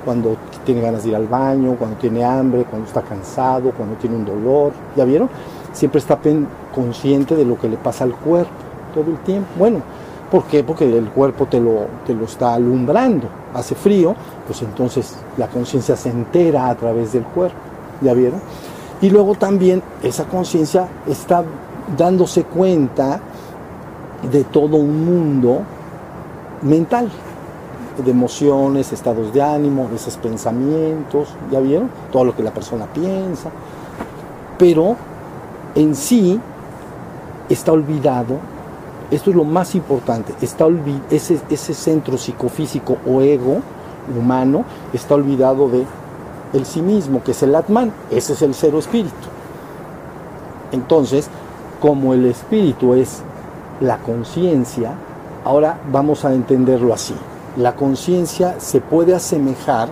[0.03, 4.15] cuando tiene ganas de ir al baño, cuando tiene hambre, cuando está cansado, cuando tiene
[4.15, 4.73] un dolor.
[4.95, 5.29] ¿Ya vieron?
[5.71, 6.17] Siempre está
[6.73, 8.49] consciente de lo que le pasa al cuerpo
[8.95, 9.47] todo el tiempo.
[9.59, 9.81] Bueno,
[10.31, 10.63] ¿Por qué?
[10.63, 13.27] Porque el cuerpo te lo, te lo está alumbrando.
[13.53, 14.15] Hace frío,
[14.47, 17.57] pues entonces la conciencia se entera a través del cuerpo.
[18.01, 18.41] ¿Ya vieron?
[19.01, 21.43] Y luego también esa conciencia está
[21.97, 23.19] dándose cuenta
[24.31, 25.61] de todo un mundo
[26.61, 27.09] mental,
[28.03, 31.89] de emociones, estados de ánimo, esos pensamientos, ¿ya vieron?
[32.11, 33.51] Todo lo que la persona piensa.
[34.57, 34.95] Pero
[35.75, 36.39] en sí
[37.49, 38.39] está olvidado
[39.11, 40.65] esto es lo más importante, está
[41.09, 43.61] ese, ese centro psicofísico o ego
[44.17, 45.85] humano está olvidado de
[46.53, 49.13] el sí mismo, que es el Atman, ese es el cero espíritu.
[50.71, 51.29] Entonces,
[51.81, 53.21] como el espíritu es
[53.81, 54.93] la conciencia,
[55.43, 57.15] ahora vamos a entenderlo así.
[57.57, 59.89] La conciencia se puede asemejar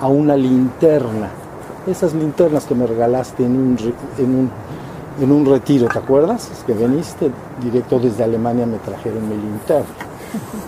[0.00, 1.30] a una linterna.
[1.86, 4.50] Esas linternas que me regalaste en un, en un
[5.20, 6.50] en un retiro, ¿te acuerdas?
[6.50, 7.30] Es que veniste
[7.62, 9.86] directo desde Alemania, me trajeron mi linterna.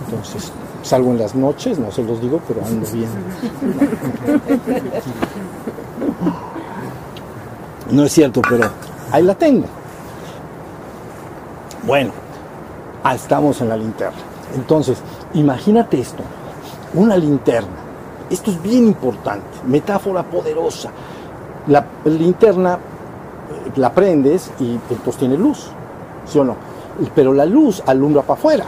[0.05, 0.51] Entonces,
[0.83, 3.09] salgo en las noches, no se los digo, pero ando bien.
[7.91, 8.69] No es cierto, pero
[9.11, 9.65] ahí la tengo.
[11.85, 12.11] Bueno,
[13.03, 14.17] ah, estamos en la linterna.
[14.55, 14.97] Entonces,
[15.33, 16.23] imagínate esto.
[16.93, 17.87] una linterna.
[18.29, 20.89] Esto es bien importante, metáfora poderosa.
[21.67, 22.77] La linterna
[23.75, 25.69] la prendes y entonces tiene luz,
[26.25, 26.55] ¿sí o no?
[27.13, 28.65] Pero la luz alumbra para afuera,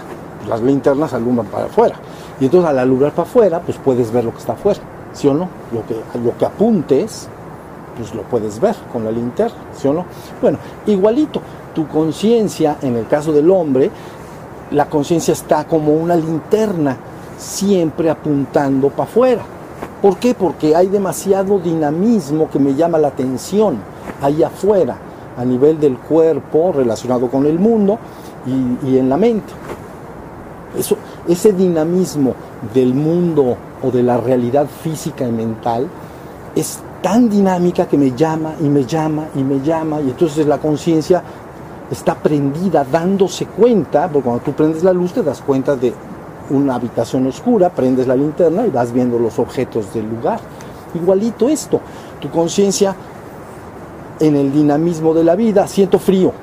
[0.47, 1.95] las linternas alumbran para afuera.
[2.39, 4.79] Y entonces al alumbrar para afuera, pues puedes ver lo que está afuera,
[5.13, 5.47] ¿sí o no?
[5.73, 7.27] Lo que, lo que apuntes,
[7.97, 10.05] pues lo puedes ver con la linterna, ¿sí o no?
[10.41, 11.41] Bueno, igualito,
[11.73, 13.91] tu conciencia, en el caso del hombre,
[14.71, 16.97] la conciencia está como una linterna,
[17.37, 19.41] siempre apuntando para afuera.
[20.01, 20.33] ¿Por qué?
[20.33, 23.77] Porque hay demasiado dinamismo que me llama la atención
[24.22, 24.97] ahí afuera,
[25.38, 27.97] a nivel del cuerpo relacionado con el mundo
[28.45, 29.53] y, en la mente.
[30.78, 30.97] Eso,
[31.28, 32.34] ese dinamismo
[32.74, 35.88] del mundo o de la realidad física y mental
[36.55, 40.57] es tan dinámica que me llama y me llama y me llama y entonces la
[40.57, 41.24] conciencia
[41.89, 45.93] está prendida dándose cuenta, porque cuando tú prendes la luz te das cuenta de
[46.49, 50.39] una habitación oscura, prendes la linterna y vas viendo los objetos del lugar.
[50.93, 51.80] Igualito esto,
[52.20, 52.95] tu conciencia
[54.20, 56.34] en el dinamismo de la vida, siento frío,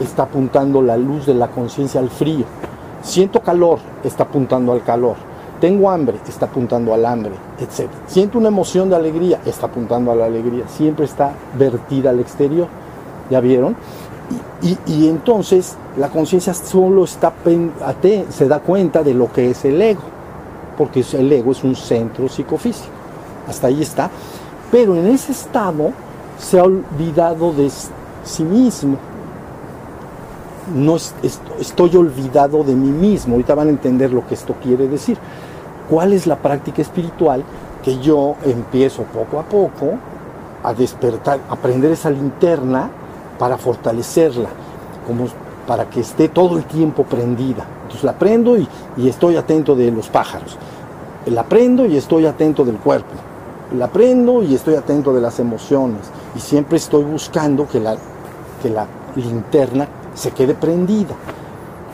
[0.00, 2.44] está apuntando la luz de la conciencia al frío.
[3.02, 5.16] Siento calor, está apuntando al calor.
[5.60, 7.90] Tengo hambre, está apuntando al hambre, etc.
[8.06, 10.66] Siento una emoción de alegría, está apuntando a la alegría.
[10.68, 12.66] Siempre está vertida al exterior.
[13.30, 13.76] ¿Ya vieron?
[14.62, 17.32] Y, entonces la conciencia solo está
[18.28, 20.02] se da cuenta de lo que es el ego,
[20.76, 22.88] porque el ego es un centro psicofísico.
[23.48, 24.10] Hasta ahí está.
[24.70, 25.92] Pero en ese estado
[26.40, 27.70] se ha olvidado de
[28.24, 28.96] sí mismo.
[30.74, 33.34] No estoy olvidado de mí mismo.
[33.34, 35.18] Ahorita van a entender lo que esto quiere decir.
[35.88, 37.44] ¿Cuál es la práctica espiritual
[37.82, 39.94] que yo empiezo poco a poco
[40.62, 42.90] a despertar, a prender esa linterna
[43.38, 44.50] para fortalecerla,
[45.06, 45.26] como
[45.66, 47.64] para que esté todo el tiempo prendida.
[47.82, 48.68] Entonces la prendo y,
[49.08, 50.56] estoy atento de los pájaros.
[51.26, 53.14] La prendo y estoy atento del cuerpo.
[53.76, 56.00] La prendo y estoy atento de las emociones.
[56.34, 57.96] Y siempre estoy buscando que la,
[58.62, 61.14] que la linterna se quede prendida.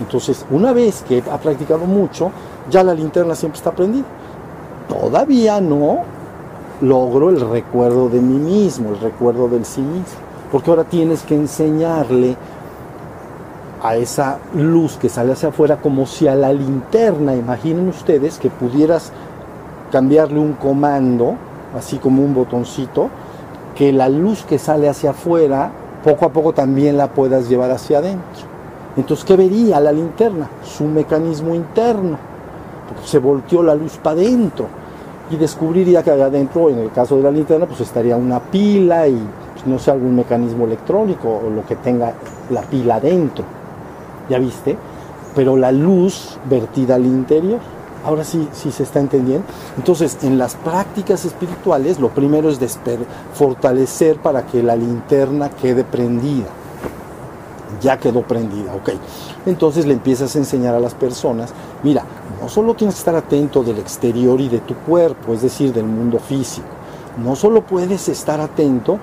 [0.01, 2.31] Entonces, una vez que ha practicado mucho,
[2.71, 4.05] ya la linterna siempre está prendida.
[4.89, 6.01] Todavía no
[6.81, 11.35] logro el recuerdo de mí mismo, el recuerdo del sí mismo porque ahora tienes que
[11.35, 12.37] enseñarle
[13.83, 18.51] a esa luz que sale hacia afuera como si a la linterna, imaginen ustedes que
[18.51, 19.13] pudieras
[19.93, 21.35] cambiarle un comando,
[21.77, 23.11] así como un botoncito,
[23.77, 25.71] que la luz que sale hacia afuera
[26.03, 28.47] poco a poco también la puedas llevar hacia adentro.
[28.97, 30.49] Entonces, ¿qué vería la linterna?
[30.65, 32.17] Su mecanismo interno,
[32.89, 34.67] porque se volteó la luz para adentro
[35.31, 39.21] y descubriría que adentro, en el caso de la linterna, pues estaría una pila y
[39.67, 42.13] no sé, algún mecanismo electrónico o lo que tenga
[42.51, 43.45] la pila dentro.
[44.31, 44.77] ¿Ya viste?
[45.35, 47.59] Pero la luz vertida al interior.
[48.05, 49.45] Ahora sí, sí se está entendiendo.
[49.77, 52.59] Entonces, en las prácticas espirituales, lo primero es
[53.35, 56.47] fortalecer para que la linterna quede prendida.
[57.81, 58.91] Ya quedó prendida, ok.
[59.47, 62.05] Entonces le empiezas a enseñar a las personas, mira,
[62.41, 65.85] no solo tienes que estar atento del exterior y de tu cuerpo, es decir, del
[65.85, 66.67] mundo físico.
[67.23, 68.99] No solo puedes estar atento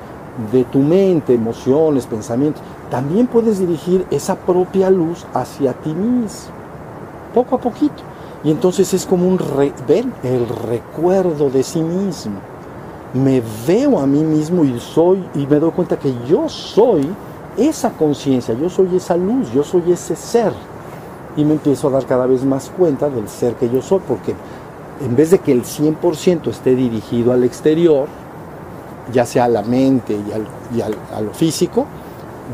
[0.52, 6.52] de tu mente, emociones, pensamientos, también puedes dirigir esa propia luz hacia ti mismo,
[7.34, 8.04] poco a poquito.
[8.44, 9.39] Y entonces es como un,
[10.24, 12.39] el recuerdo de sí mismo.
[13.14, 17.08] Me veo a mí mismo y soy, y me doy cuenta que yo soy
[17.58, 20.52] esa conciencia, yo soy esa luz, yo soy ese ser.
[21.38, 24.36] Y me empiezo a dar cada vez más cuenta del ser que yo soy, porque
[25.02, 28.08] en vez de que el 100% esté dirigido al exterior,
[29.12, 30.14] ya sea a la mente
[30.74, 31.86] y, a lo físico,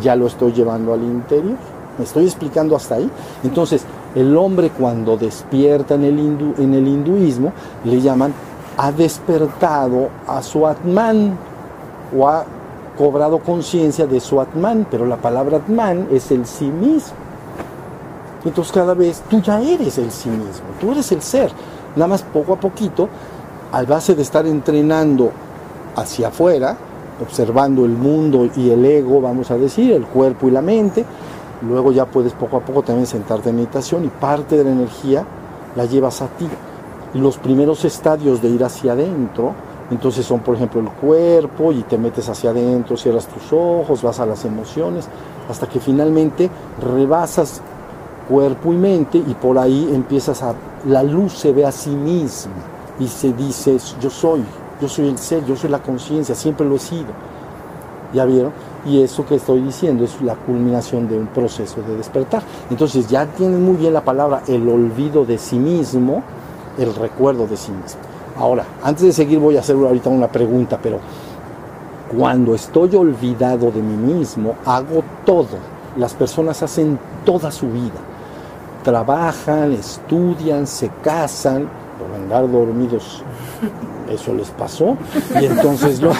[0.01, 1.57] ya lo estoy llevando al interior.
[1.97, 3.09] ¿Me estoy explicando hasta ahí?
[3.43, 3.83] Entonces,
[4.15, 7.53] el hombre cuando despierta en el, hinduismo,
[7.83, 8.33] le llaman,
[8.77, 11.37] ha despertado a su Atman
[12.17, 12.45] o ha
[12.97, 17.13] cobrado conciencia de su Atman, pero la palabra Atman es el sí mismo.
[18.45, 21.51] Entonces cada vez tú ya eres el sí mismo, tú eres el ser.
[21.95, 23.09] Nada más poco a poquito,
[23.71, 25.31] al base de estar entrenando
[25.95, 26.77] hacia afuera,
[27.21, 31.05] observando el mundo y el ego, vamos a decir, el cuerpo y la mente.
[31.61, 35.25] Luego ya puedes poco a poco también sentarte en meditación y parte de la energía
[35.75, 36.47] la llevas a ti.
[37.13, 39.53] Los primeros estadios de ir hacia adentro,
[39.91, 44.19] entonces son por ejemplo el cuerpo y te metes hacia adentro, cierras tus ojos, vas
[44.19, 45.07] a las emociones,
[45.49, 46.49] hasta que finalmente
[46.81, 47.61] rebasas
[48.29, 50.53] cuerpo y mente y por ahí empiezas a,
[50.87, 52.53] la luz se ve a sí misma
[52.99, 54.43] y se dice yo soy,
[54.79, 57.07] yo soy el ser, yo soy la conciencia, siempre lo he sido.
[58.13, 58.51] ¿Ya vieron?
[58.85, 62.43] Y eso que estoy diciendo es la culminación de un proceso de despertar.
[62.69, 66.23] Entonces ya tienen muy bien la palabra el olvido de sí mismo,
[66.77, 67.99] el recuerdo de sí mismo.
[68.37, 70.99] Ahora, antes de seguir voy a hacer ahorita una pregunta, pero
[72.15, 75.57] cuando estoy olvidado de mí mismo, hago todo.
[75.97, 77.99] Las personas hacen toda su vida.
[78.83, 81.67] Trabajan, estudian, se casan,
[81.99, 83.23] por andar dormidos,
[84.09, 84.97] eso les pasó.
[85.39, 86.11] Y entonces lo...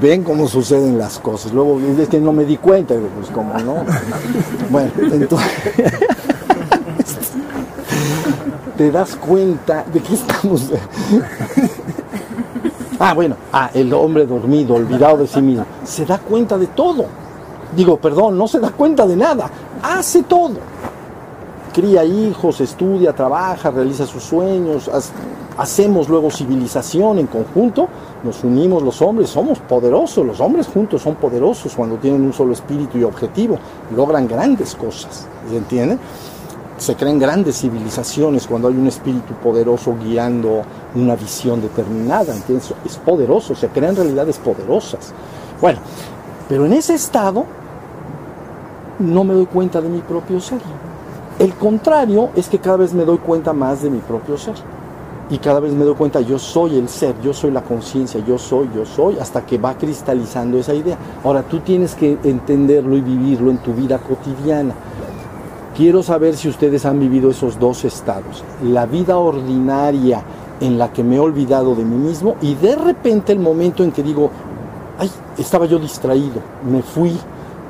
[0.00, 1.52] Ven cómo suceden las cosas.
[1.52, 3.84] Luego es que no me di cuenta, pues como no.
[4.68, 5.50] Bueno, entonces
[8.76, 10.70] te das cuenta de que estamos.
[12.98, 17.06] ah, bueno, ah, el hombre dormido, olvidado de sí mismo, se da cuenta de todo.
[17.74, 19.50] Digo, perdón, no se da cuenta de nada,
[19.86, 20.54] hace todo.
[21.72, 24.90] Cría hijos, estudia, trabaja, realiza sus sueños,
[25.58, 27.86] hacemos luego civilización en conjunto,
[28.24, 32.54] nos unimos los hombres, somos poderosos, los hombres juntos son poderosos cuando tienen un solo
[32.54, 33.58] espíritu y objetivo,
[33.94, 35.98] logran grandes cosas, ¿se entiende?
[36.78, 40.62] Se crean grandes civilizaciones cuando hay un espíritu poderoso guiando
[40.94, 42.72] una visión determinada, ¿entiendes?
[42.86, 45.12] Es poderoso, se crean realidades poderosas.
[45.60, 45.78] Bueno,
[46.48, 47.44] pero en ese estado
[48.98, 50.60] no me doy cuenta de mi propio ser.
[51.38, 54.54] El contrario es que cada vez me doy cuenta más de mi propio ser
[55.28, 58.38] y cada vez me doy cuenta, yo soy el ser, yo soy la conciencia, yo
[58.38, 60.96] soy, yo soy, hasta que va cristalizando esa idea.
[61.24, 64.74] Ahora tú tienes que entenderlo y vivirlo en tu vida cotidiana.
[65.76, 70.22] Quiero saber si ustedes han vivido esos dos estados, la vida ordinaria
[70.60, 73.92] en la que me he olvidado de mí mismo y de repente el momento en
[73.92, 74.30] que digo,
[74.98, 76.40] ay, estaba yo distraído,
[76.70, 77.12] me fui,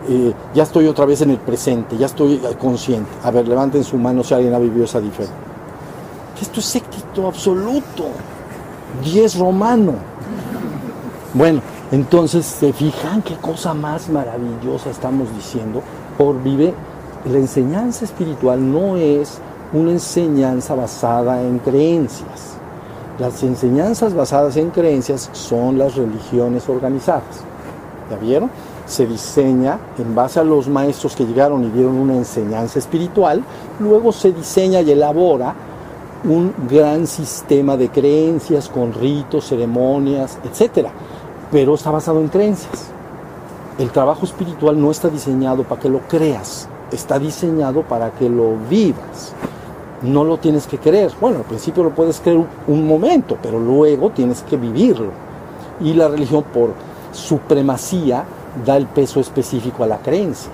[0.09, 3.11] eh, ya estoy otra vez en el presente, ya estoy consciente.
[3.23, 5.37] A ver, levanten su mano si alguien ha vivido esa diferencia.
[6.41, 8.05] Esto es éxito absoluto.
[9.03, 9.95] 10 romano.
[11.35, 11.61] Bueno,
[11.93, 15.83] entonces se fijan qué cosa más maravillosa estamos diciendo.
[16.17, 16.73] Por vive,
[17.31, 19.39] la enseñanza espiritual no es
[19.73, 22.57] una enseñanza basada en creencias.
[23.19, 27.43] Las enseñanzas basadas en creencias son las religiones organizadas.
[28.11, 28.51] ¿Ya vieron?
[28.87, 33.43] Se diseña en base a los maestros que llegaron y dieron una enseñanza espiritual,
[33.81, 35.55] luego se diseña y elabora
[36.25, 40.89] un gran sistema de creencias con ritos, ceremonias, etc.
[41.51, 42.91] Pero está basado en creencias.
[43.79, 48.57] El trabajo espiritual no está diseñado para que lo creas, está diseñado para que lo
[48.71, 49.35] vivas.
[50.03, 51.13] No lo tienes que creer.
[51.21, 55.11] Bueno, al principio lo puedes creer un momento, pero luego tienes que vivirlo.
[55.81, 56.71] Y la religión por
[57.13, 58.25] supremacía
[58.65, 60.51] da el peso específico a la creencia.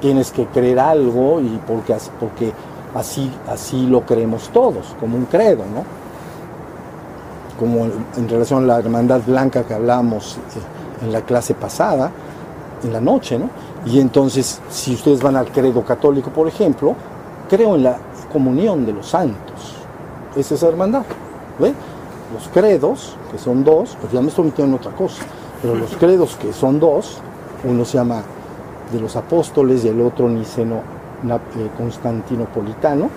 [0.00, 2.52] Tienes que creer algo y porque, porque
[2.94, 5.84] así, así lo creemos todos, como un credo, ¿no?
[7.58, 12.10] Como en relación a la hermandad blanca que hablamos eh, en la clase pasada,
[12.82, 13.48] en la noche, ¿no?
[13.86, 16.94] Y entonces, si ustedes van al credo católico, por ejemplo,
[17.48, 17.98] creo en la
[18.32, 19.74] comunión de los santos.
[20.36, 21.04] Esa es la hermandad.
[21.58, 21.72] ¿Ve?
[22.34, 25.22] Los credos, que son dos, pues ya me estoy metiendo en otra cosa,
[25.62, 27.18] pero los credos que son dos,
[27.68, 28.22] uno se llama
[28.92, 33.08] de los apóstoles y el otro niceno eh, constantinopolitano,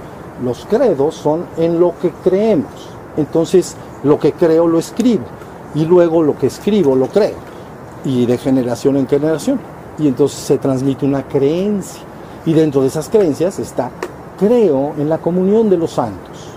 [0.43, 2.89] los credos son en lo que creemos.
[3.18, 5.26] Entonces, lo que creo lo escribo
[5.76, 7.36] y luego lo que escribo lo creo
[8.06, 9.60] y de generación en generación.
[9.97, 12.02] Y entonces se transmite una creencia.
[12.45, 13.91] Y dentro de esas creencias está,
[14.39, 16.47] creo en la comunión de los santos,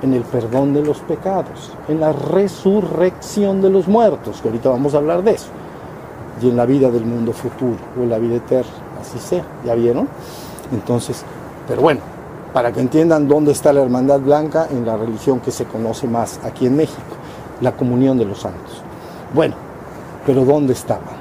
[0.00, 4.94] en el perdón de los pecados, en la resurrección de los muertos, que ahorita vamos
[4.94, 5.48] a hablar de eso,
[6.40, 9.44] y en la vida del mundo futuro o en la vida eterna, así sea.
[9.64, 10.08] ¿Ya vieron?
[10.72, 11.24] Entonces,
[11.68, 12.00] pero bueno,
[12.52, 16.40] para que entiendan dónde está la hermandad blanca en la religión que se conoce más
[16.44, 17.00] aquí en México,
[17.60, 18.82] la comunión de los santos.
[19.34, 19.54] Bueno,
[20.26, 21.12] pero ¿dónde estábamos?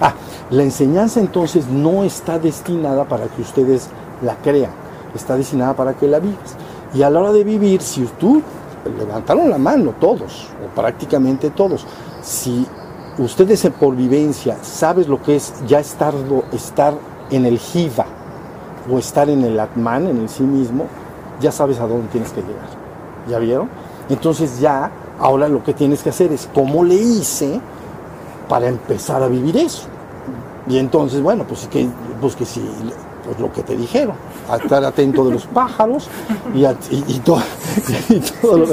[0.00, 0.12] Ah,
[0.50, 3.88] la enseñanza entonces no está destinada para que ustedes
[4.22, 4.70] la crean,
[5.14, 6.56] está destinada para que la vivas.
[6.94, 8.42] Y a la hora de vivir, si tú
[8.98, 11.86] levantaron la mano todos, o prácticamente todos,
[12.26, 12.66] si
[13.18, 16.12] ustedes por vivencia sabes lo que es ya estar,
[16.52, 16.94] estar
[17.30, 18.06] en el jiva
[18.90, 20.86] o estar en el atman, en el sí mismo,
[21.40, 22.68] ya sabes a dónde tienes que llegar.
[23.28, 23.68] ¿Ya vieron?
[24.08, 27.60] Entonces ya, ahora lo que tienes que hacer es cómo le hice
[28.48, 29.86] para empezar a vivir eso.
[30.68, 31.88] Y entonces, bueno, pues que,
[32.20, 32.60] pues que si,
[33.24, 34.16] pues lo que te dijeron,
[34.50, 36.08] a estar atento de los pájaros
[36.54, 37.40] y, y, todo,
[38.08, 38.66] y todo lo,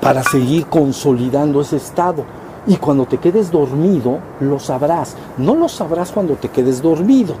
[0.00, 2.24] para seguir consolidando ese estado.
[2.66, 5.16] Y cuando te quedes dormido, lo sabrás.
[5.36, 7.34] No lo sabrás cuando te quedes dormido,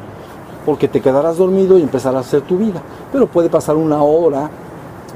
[0.64, 2.80] porque te quedarás dormido y empezarás a hacer tu vida.
[3.12, 4.50] Pero puede pasar una hora,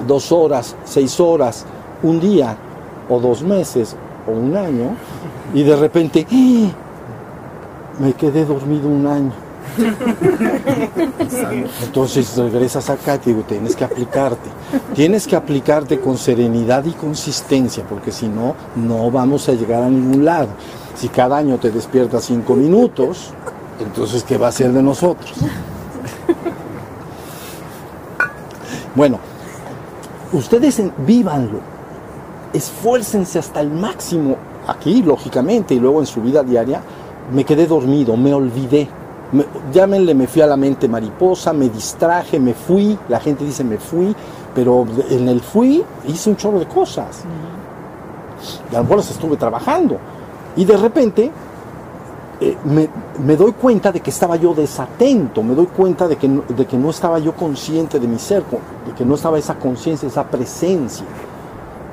[0.07, 1.65] dos horas, seis horas,
[2.03, 2.57] un día,
[3.09, 4.97] o dos meses, o un año,
[5.55, 6.71] Y de repente, ¡ah!
[7.99, 9.33] me quedé dormido un año.
[11.83, 14.51] Entonces regresas acá y te digo, tienes que aplicarte.
[14.95, 19.89] Tienes que aplicarte con serenidad y consistencia, porque si no, no vamos a llegar a
[19.89, 20.49] ningún lado.
[20.95, 23.31] Si cada año te despiertas cinco minutos,
[23.81, 25.33] entonces, ¿qué va a ser de nosotros?
[28.95, 29.19] Bueno,
[30.35, 31.61] ustedes vívanlo,
[32.53, 34.37] esfuércense hasta el máximo,
[34.67, 36.83] aquí lógicamente, y luego en su vida diaria,
[37.33, 38.89] me quedé dormido, me olvidé.
[39.73, 43.79] Llámenle, me fui a la mente mariposa, me distraje, me fui, la gente dice me
[43.79, 44.15] fui,
[44.55, 47.23] pero en el fui hice un chorro de cosas.
[48.71, 49.99] Y a lo mejor las estuve trabajando.
[50.57, 51.31] Y de repente
[52.41, 56.43] eh, me, doy cuenta de que estaba yo desatento, me doy cuenta de que, no,
[56.49, 58.43] de que no estaba yo consciente de mi ser,
[58.87, 61.07] de que no estaba esa conciencia, esa presencia.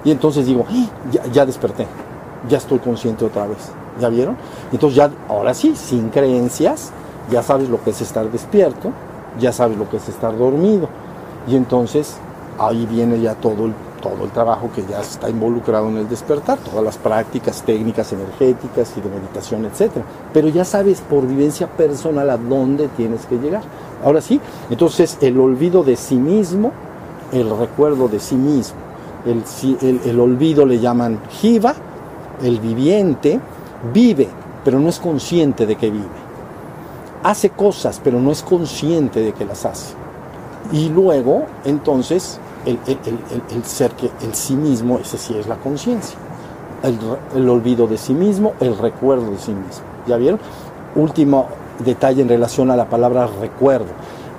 [0.04, 0.66] Y entonces digo,
[1.12, 1.86] ya, ya desperté,
[2.50, 3.72] ya estoy consciente otra vez.
[4.00, 4.38] ¿Ya vieron?
[4.72, 6.92] Entonces ya, ahora sí, sin creencias,
[7.32, 8.92] ya sabes lo que es estar despierto,
[9.40, 10.90] ya sabes lo que es estar dormido.
[11.48, 12.18] Y entonces
[12.58, 16.58] ahí viene ya todo el, todo el trabajo que ya está involucrado en el despertar,
[16.60, 19.92] todas las prácticas técnicas energéticas y de meditación, etc.
[20.34, 23.64] Pero ya sabes por vivencia personal a dónde tienes que llegar.
[24.04, 26.72] Ahora sí, entonces el olvido de sí mismo,
[27.32, 28.78] el recuerdo de sí mismo,
[29.26, 29.44] el,
[29.82, 31.76] el, el olvido le llaman jiva,
[32.42, 33.40] el viviente,
[33.94, 34.28] Vive,
[34.64, 36.29] pero no es consciente de que vive.
[37.24, 39.94] Hace cosas, pero no es consciente de que las hace.
[40.72, 46.18] Y luego, entonces, el, ser que el sí mismo, ese sí es la conciencia.
[47.36, 49.84] El, olvido de sí mismo, el recuerdo de sí mismo.
[50.08, 50.40] ¿Ya vieron?
[50.96, 51.48] Último
[51.84, 53.88] detalle en relación a la palabra recuerdo.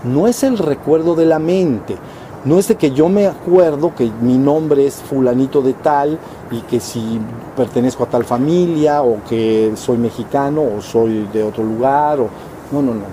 [0.04, 1.96] No es el recuerdo de la mente,
[2.42, 6.18] no es de que yo me acuerdo que mi nombre es fulanito de tal
[6.50, 7.20] y que si
[7.54, 12.18] pertenezco a tal familia o que soy mexicano o soy de otro lugar.
[12.18, 12.30] O...
[12.72, 13.04] No, no, no.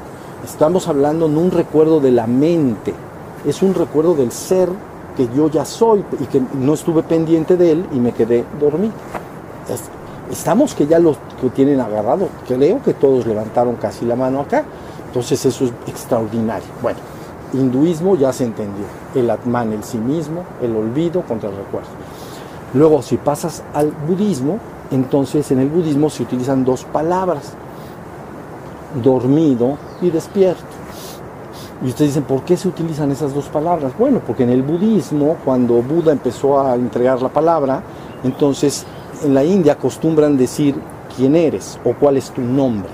[0.44, 2.94] Estamos hablando de un recuerdo de la mente.
[3.46, 4.70] Es un recuerdo del ser
[5.16, 8.94] que yo ya soy y que no estuve pendiente de él y me quedé dormido.
[10.32, 12.30] Estamos que ya los que tienen agarrado.
[12.48, 14.64] Creo que todos levantaron casi la mano acá.
[15.08, 16.68] Entonces eso es extraordinario.
[16.82, 17.00] Bueno
[17.54, 18.86] hinduismo ya se entendió.
[19.16, 21.90] El atman, el sí mismo, el olvido contra el recuerdo.
[22.74, 24.60] Luego, si pasas al budismo,
[24.92, 27.54] entonces en el budismo se utilizan dos palabras,
[29.04, 30.64] dormido y despierto.
[31.84, 33.92] Y ustedes dicen, ¿por qué se utilizan esas dos palabras?
[33.98, 37.84] Bueno, porque en el budismo, cuando Buda empezó a entregar la palabra,
[38.24, 38.86] entonces
[39.24, 40.76] en la India acostumbran decir
[41.16, 42.90] quién eres o cuál es tu nombre,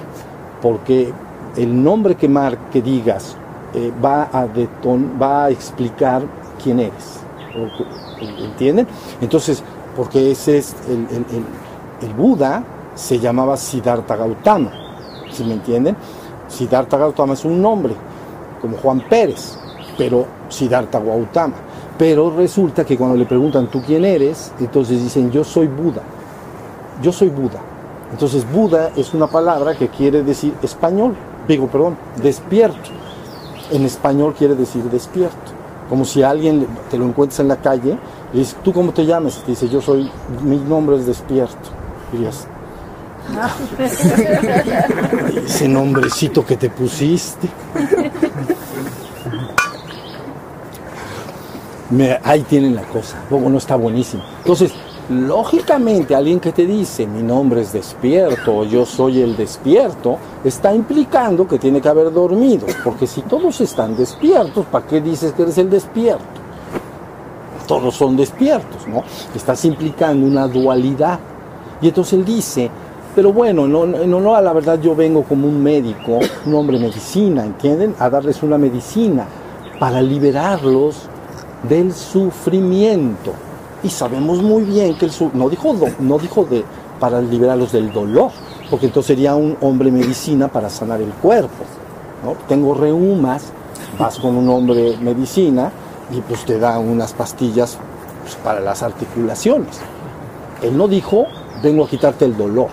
[0.62, 1.14] porque
[1.56, 3.36] el nombre que, mar, que digas
[3.74, 4.48] eh, va, a
[5.22, 6.24] va a explicar
[6.62, 7.20] quién eres.
[8.40, 8.88] ¿Entienden?
[9.22, 9.64] Entonces,
[9.96, 12.64] porque ese es el, Buda
[12.96, 14.72] se llamaba Siddhartha Gautama.
[15.34, 15.96] ¿Sí me entienden?
[16.48, 17.94] Siddhartha Gautama es un nombre,
[18.62, 19.58] como Juan Pérez,
[19.98, 21.56] pero Siddhartha Gautama.
[21.98, 26.02] Pero resulta que cuando le preguntan tú quién eres, entonces dicen yo soy Buda.
[27.02, 27.60] Yo soy Buda.
[28.12, 31.16] Entonces Buda es una palabra que quiere decir español,
[31.48, 32.90] digo, perdón, despierto
[33.74, 35.52] en español quiere decir despierto.
[35.90, 37.98] Como si alguien te lo encuentras en la calle
[38.34, 39.38] y dices, ¿tú cómo te llamas?
[39.38, 40.10] Y te dice, yo soy,
[40.44, 41.70] mi nombre es despierto.
[42.12, 42.48] Dirías,
[45.46, 47.48] ese nombrecito que te pusiste.
[52.24, 53.18] ahí tienen la cosa.
[53.30, 54.24] No está buenísimo.
[54.40, 54.74] Entonces,
[55.10, 60.74] Lógicamente, alguien que te dice mi nombre es despierto o yo soy el despierto, está
[60.74, 62.68] implicando que tiene que haber dormido.
[62.86, 66.24] Porque si todos están despiertos, ¿para qué dices que eres el despierto?
[67.68, 69.04] Todos son despiertos, ¿no?
[69.36, 71.20] Estás implicando una dualidad.
[71.82, 72.72] Y entonces él dice,
[73.16, 77.46] pero bueno, no, no, no, la verdad yo vengo como un médico, un hombre medicina,
[77.46, 77.96] ¿entienden?
[78.00, 79.26] A darles una medicina
[79.80, 81.08] para liberarlos
[81.68, 83.34] del sufrimiento.
[83.84, 86.64] Y sabemos muy bien que el no dijo, no dijo de,
[87.00, 88.32] para liberarlos del dolor,
[88.70, 91.64] porque entonces sería un hombre medicina para sanar el cuerpo.
[92.24, 92.36] ¿no?
[92.48, 93.52] Tengo reumas,
[94.00, 95.72] vas con un hombre medicina
[96.12, 97.78] y pues te da unas pastillas
[98.22, 99.80] pues, para las articulaciones.
[100.62, 101.26] Él no dijo,
[101.62, 102.70] vengo a quitarte el dolor,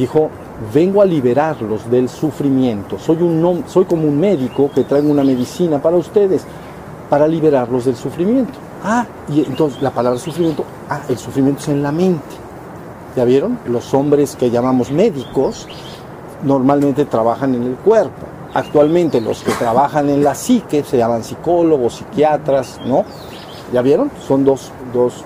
[0.00, 0.30] dijo,
[0.72, 2.98] vengo a liberarlos del sufrimiento.
[2.98, 6.44] Soy, un, soy como un médico que trae una medicina para ustedes,
[7.08, 8.52] para liberarlos del sufrimiento.
[8.82, 12.36] Ah, y entonces la palabra sufrimiento, ah, el sufrimiento es en la mente.
[13.16, 13.58] ¿Ya vieron?
[13.66, 15.66] Los hombres que llamamos médicos
[16.44, 18.26] normalmente trabajan en el cuerpo.
[18.54, 23.04] Actualmente los que trabajan en la psique se llaman psicólogos, psiquiatras, ¿no?
[23.72, 24.10] ¿Ya vieron?
[24.26, 25.24] Son dos, dos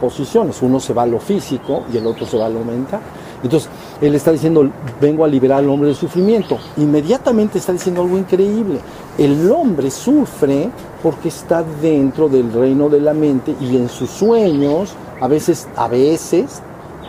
[0.00, 0.60] posiciones.
[0.62, 3.00] Uno se va a lo físico y el otro se va a lo mental.
[3.42, 3.68] Entonces,
[4.02, 4.68] Él está diciendo,
[5.00, 6.58] vengo a liberar al hombre del sufrimiento.
[6.76, 8.80] Inmediatamente está diciendo algo increíble.
[9.16, 10.70] El hombre sufre
[11.02, 15.86] porque está dentro del reino de la mente y en sus sueños a veces, a
[15.86, 16.60] veces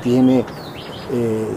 [0.03, 0.45] tiene
[1.11, 1.47] eh,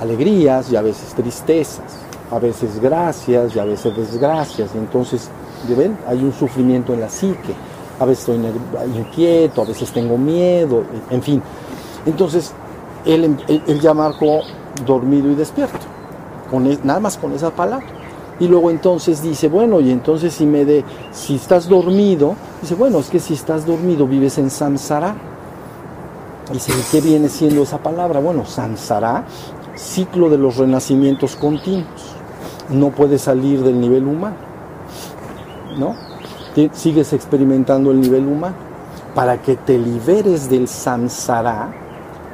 [0.00, 1.84] alegrías y a veces tristezas,
[2.28, 4.74] a veces gracias y a veces desgracias.
[4.74, 5.30] Entonces,
[5.68, 5.96] ¿ven?
[6.08, 7.54] Hay un sufrimiento en la psique.
[8.00, 8.44] A veces estoy
[8.96, 11.40] inquieto, a veces tengo miedo, en fin.
[12.06, 12.52] Entonces,
[13.04, 14.40] él, él, ya marcó
[14.84, 15.78] dormido y despierto,
[16.50, 17.86] con, e, nada más con esa palabra.
[18.40, 22.98] Y luego entonces dice, bueno, y entonces si me de, si estás dormido, dice, bueno,
[22.98, 25.14] es que si estás dormido vives en samsara.
[26.50, 28.18] Dice, ¿qué viene siendo esa palabra?
[28.18, 29.24] Bueno, samsara,
[29.76, 32.16] ciclo de los renacimientos continuos.
[32.70, 34.36] No puedes salir del nivel humano,
[35.78, 35.94] ¿no?
[36.72, 38.56] Sigues experimentando el nivel humano.
[39.14, 41.89] Para que te liberes del samsara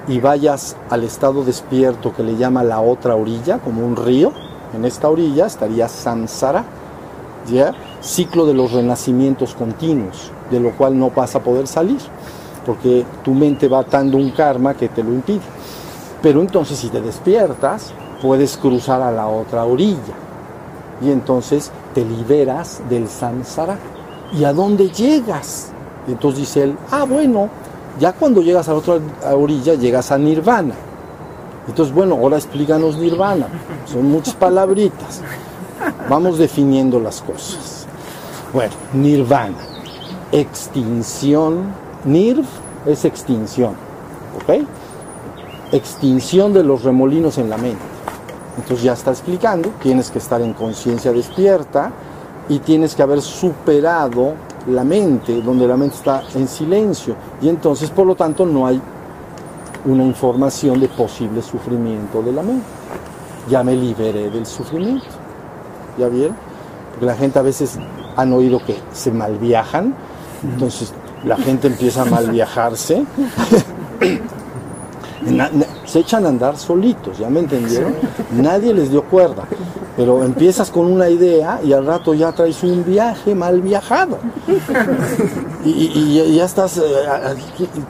[0.09, 4.33] y vayas al estado despierto que le llama la otra orilla, como un río,
[4.75, 6.65] en esta orilla estaría samsara,
[7.51, 7.73] ¿ya?
[8.01, 11.99] ciclo de los renacimientos continuos, de lo cual no vas a poder salir,
[12.65, 15.41] porque tu mente va atando un karma que te lo impide.
[16.23, 17.93] Pero entonces si te despiertas,
[18.23, 20.15] puedes cruzar a la otra orilla
[21.01, 23.79] y entonces te liberas del samsara.
[24.33, 25.71] ¿Y a dónde llegas?
[26.09, 27.49] Entonces dice él, ah, bueno,
[27.99, 28.99] ya cuando llegas a la otra
[29.35, 30.75] orilla, llegas a nirvana.
[31.69, 33.47] Entonces, bueno, ahora explícanos nirvana.
[33.87, 35.21] Son muchas palabritas.
[36.09, 37.87] Vamos definiendo las cosas.
[38.53, 39.57] Bueno, nirvana.
[40.33, 41.73] Extinción.
[42.05, 42.45] Nirv
[42.87, 43.75] es extinción.
[44.37, 44.65] ¿Ok?
[45.73, 47.83] Extinción de los remolinos en la mente.
[48.57, 51.91] Entonces ya está explicando, tienes que estar en conciencia despierta
[52.49, 54.35] y tienes que haber superado
[54.69, 57.15] la mente, donde la mente está en silencio.
[57.41, 58.81] Y entonces, por lo tanto, no hay
[59.85, 62.67] una información de posible sufrimiento de la mente.
[63.49, 65.07] Ya me liberé del sufrimiento.
[65.99, 66.37] ¿Ya vieron?
[66.91, 67.79] Porque la gente a veces
[68.17, 69.95] han oído que se malviajan,
[70.43, 70.93] entonces
[71.25, 73.05] la gente empieza a malviajarse.
[75.85, 77.95] se echan a andar solitos, ¿ya me entendieron?
[78.33, 79.45] Nadie les dio cuerda.
[79.97, 84.19] Pero empiezas con una idea y al rato ya traes un viaje mal viajado.
[85.65, 86.83] Y, ya estás, eh,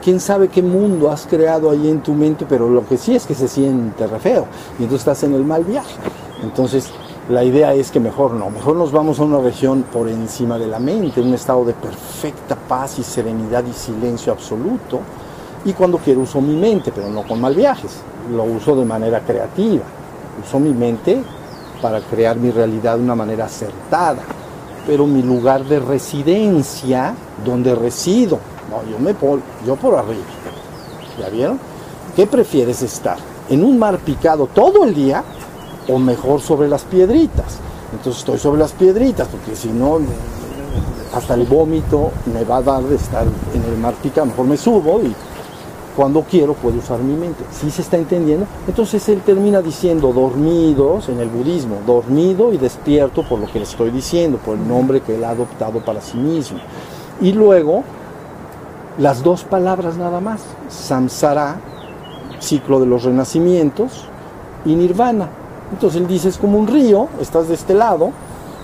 [0.01, 3.25] quién sabe qué mundo has creado ahí en tu mente, pero lo que sí es
[3.25, 4.47] que se siente re feo.
[4.79, 5.95] Y entonces estás en el mal viaje.
[6.41, 6.89] Entonces
[7.29, 10.67] la idea es que mejor no, mejor nos vamos a una región por encima de
[10.67, 15.01] la mente, un estado de perfecta paz y serenidad y silencio absoluto.
[15.67, 17.91] Y cuando quiero uso mi mente, pero no con mal viajes,
[18.31, 19.83] lo uso de manera creativa.
[20.41, 21.21] Uso mi mente
[21.81, 24.21] para crear mi realidad de una manera acertada.
[24.87, 27.13] Pero mi lugar de residencia,
[27.43, 28.39] donde resido,
[28.69, 30.23] no, yo me por, yo por arriba.
[31.19, 31.59] ¿Ya vieron?
[32.15, 33.17] ¿Qué prefieres estar?
[33.49, 35.21] ¿En un mar picado todo el día
[35.89, 37.57] o mejor sobre las piedritas?
[37.91, 39.99] Entonces estoy sobre las piedritas, porque si no,
[41.13, 44.27] hasta el vómito me va a dar de estar en el mar picado.
[44.27, 45.13] Mejor me subo y
[45.97, 47.43] cuando quiero puedo usar mi mente.
[47.51, 48.45] Si se está entendiendo?
[48.67, 53.65] Entonces él termina diciendo dormidos en el budismo, dormido y despierto por lo que le
[53.65, 56.59] estoy diciendo, por el nombre que él ha adoptado para sí mismo.
[57.19, 57.83] Y luego
[58.99, 61.59] las dos palabras nada más, samsara,
[62.39, 64.05] ciclo de los renacimientos,
[64.65, 65.29] y nirvana.
[65.71, 68.11] Entonces él dice, es como un río, estás de este lado,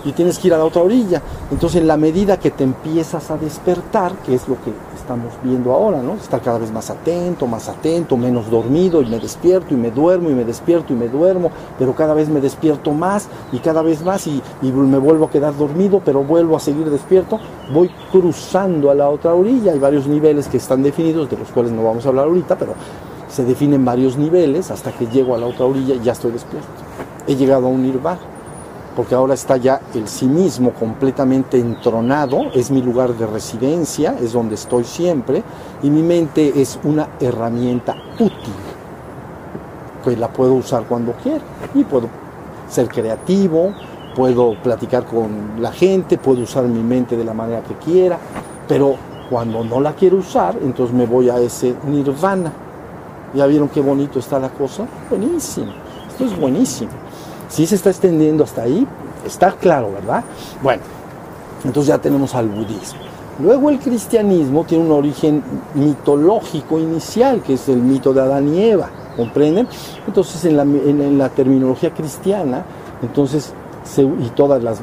[0.05, 1.21] y tienes que ir a la otra orilla.
[1.51, 4.71] Entonces, en la medida que te empiezas a despertar, que es lo que
[5.03, 6.13] estamos viendo ahora, ¿no?
[6.13, 10.29] Estar cada vez más atento, más atento, menos dormido, y me despierto y me duermo
[10.29, 14.03] y me despierto y me duermo, pero cada vez me despierto más y cada vez
[14.03, 17.37] más y, me vuelvo a quedar dormido, pero vuelvo a seguir despierto,
[17.73, 19.73] voy cruzando a la otra orilla.
[19.73, 22.73] Hay varios niveles que están definidos, de los cuales no vamos a hablar ahorita, pero
[23.27, 26.69] se definen varios niveles hasta que llego a la otra orilla y ya estoy despierto.
[27.27, 28.32] He llegado a un nirvana
[28.95, 34.33] porque ahora está ya el sí mismo completamente entronado, es mi lugar de residencia, es
[34.33, 35.43] donde estoy siempre,
[35.81, 38.53] y mi mente es una herramienta útil,
[40.03, 42.07] que la puedo usar cuando quiera, y puedo
[42.69, 43.73] ser creativo,
[44.15, 48.17] puedo platicar con la gente, puedo usar mi mente de la manera que quiera,
[48.67, 48.95] pero
[49.29, 52.51] cuando no la quiero usar, entonces me voy a ese nirvana.
[53.33, 54.85] ¿Ya vieron qué bonito está la cosa?
[55.09, 55.73] Buenísimo,
[56.07, 56.91] esto es buenísimo.
[57.53, 58.87] Si se está extendiendo hasta ahí,
[59.27, 60.23] está claro, ¿verdad?
[60.63, 60.81] Bueno,
[61.63, 63.01] entonces ya tenemos al budismo.
[63.39, 65.43] Luego el cristianismo tiene un origen
[65.75, 69.67] mitológico inicial, que es el mito de Adán y Eva, ¿comprenden?
[70.07, 72.65] Entonces en la, terminología cristiana,
[73.03, 73.53] entonces,
[73.97, 74.79] y todas las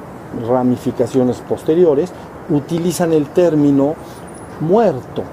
[0.48, 2.12] ramificaciones posteriores,
[2.50, 3.96] utilizan el término
[4.60, 5.24] muerto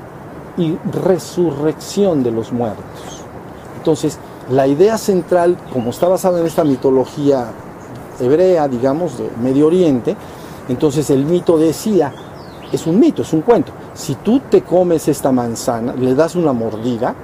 [0.57, 3.21] y resurrección de los muertos.
[3.77, 4.17] Entonces,
[4.49, 7.47] la idea central, como está basada en esta mitología
[8.19, 10.15] hebrea, digamos, de Medio Oriente,
[10.69, 12.13] entonces el mito decía,
[12.71, 16.53] es un mito, es un cuento, si tú te comes esta manzana, le das una
[16.53, 17.15] mordida,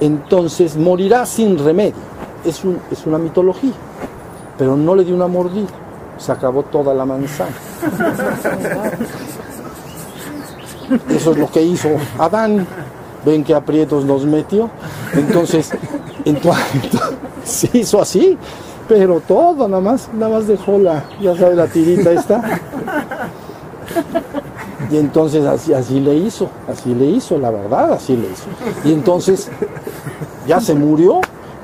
[0.00, 2.10] entonces morirás sin remedio.
[2.44, 3.72] Es, un, es una mitología,
[4.56, 5.68] pero no le dio una mordida,
[6.16, 7.50] se acabó toda la manzana.
[11.08, 12.66] Eso es lo que hizo Adán.
[13.24, 14.70] Ven que aprietos nos metió.
[15.14, 15.70] Entonces,
[16.24, 16.64] entonces,
[17.44, 18.36] se hizo así,
[18.88, 22.60] pero todo nada más, nada más dejó la, ya sabe, la tirita esta.
[24.90, 28.44] Y entonces así, así le hizo, así le hizo, la verdad, así le hizo.
[28.84, 29.48] Y entonces
[30.46, 31.20] ya se murió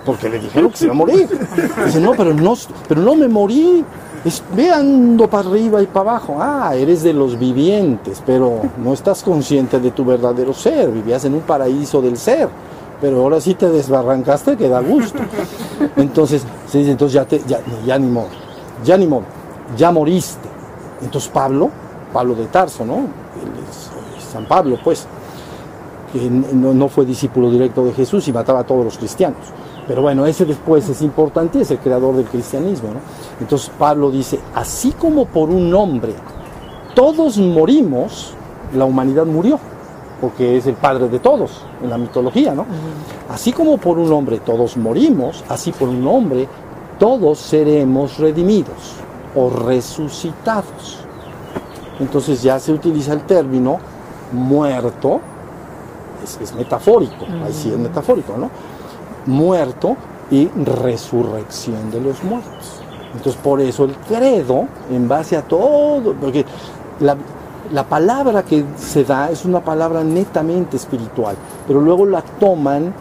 [0.06, 1.28] porque le dijeron que se iba a morir.
[1.84, 2.54] Dice, no, pero no,
[2.88, 3.84] pero no me morí.
[4.26, 6.36] Es, ve ando para arriba y para abajo.
[6.40, 10.90] Ah, eres de los vivientes, pero no estás consciente de tu verdadero ser.
[10.90, 12.48] Vivías en un paraíso del ser.
[13.00, 15.20] Pero ahora sí te desbarrancaste que da gusto.
[15.96, 18.30] Entonces, se dice, entonces ya, te, ya, ya ni modo,
[18.84, 19.24] ya ni modo,
[19.76, 20.48] ya moriste.
[21.02, 21.70] Entonces Pablo,
[22.12, 23.06] Pablo de Tarso, ¿no?
[24.32, 25.06] San Pablo, pues,
[26.12, 29.52] que no fue discípulo directo de Jesús y mataba a todos los cristianos.
[29.86, 32.88] Pero bueno, ese después es importante, es el creador del cristianismo.
[32.88, 33.00] ¿no?
[33.40, 36.14] Entonces Pablo dice, así como por un hombre
[36.94, 38.32] todos morimos,
[38.74, 39.60] la humanidad murió,
[40.20, 42.64] porque es el padre de todos en la mitología, ¿no?
[43.28, 46.48] Así como por un hombre todos morimos, así por un hombre
[46.98, 48.94] todos seremos redimidos
[49.34, 51.00] o resucitados.
[52.00, 53.78] Entonces ya se utiliza el término
[54.32, 55.20] muerto,
[56.24, 58.50] es, es metafórico, ahí sí es metafórico, ¿no?
[59.26, 59.96] Muerto
[60.30, 62.80] y resurrección de los muertos.
[63.14, 66.44] Entonces por eso el credo, en base a todo, porque
[67.00, 67.16] la,
[67.72, 72.92] la, palabra que se da es una palabra netamente espiritual, pero luego la toman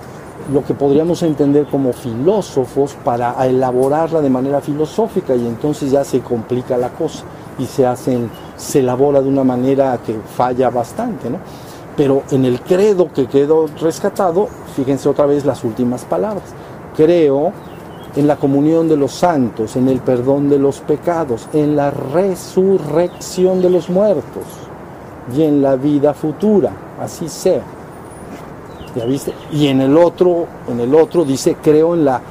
[0.54, 6.20] lo que podríamos entender como filósofos para elaborarla de manera filosófica y entonces ya se
[6.20, 7.24] complica la cosa
[7.58, 11.40] y se hacen, se elabora de una manera que falla bastante, ¿no?
[11.96, 16.44] Pero en el credo que quedó rescatado, fíjense otra vez las últimas palabras.
[16.96, 17.52] Creo
[18.16, 23.62] en la comunión de los santos, en el perdón de los pecados, en la resurrección
[23.62, 24.44] de los muertos
[25.36, 27.64] y en la vida futura, así sea.
[28.96, 29.34] ¿Ya viste?
[29.52, 32.22] Y en el otro, en el otro dice creo en la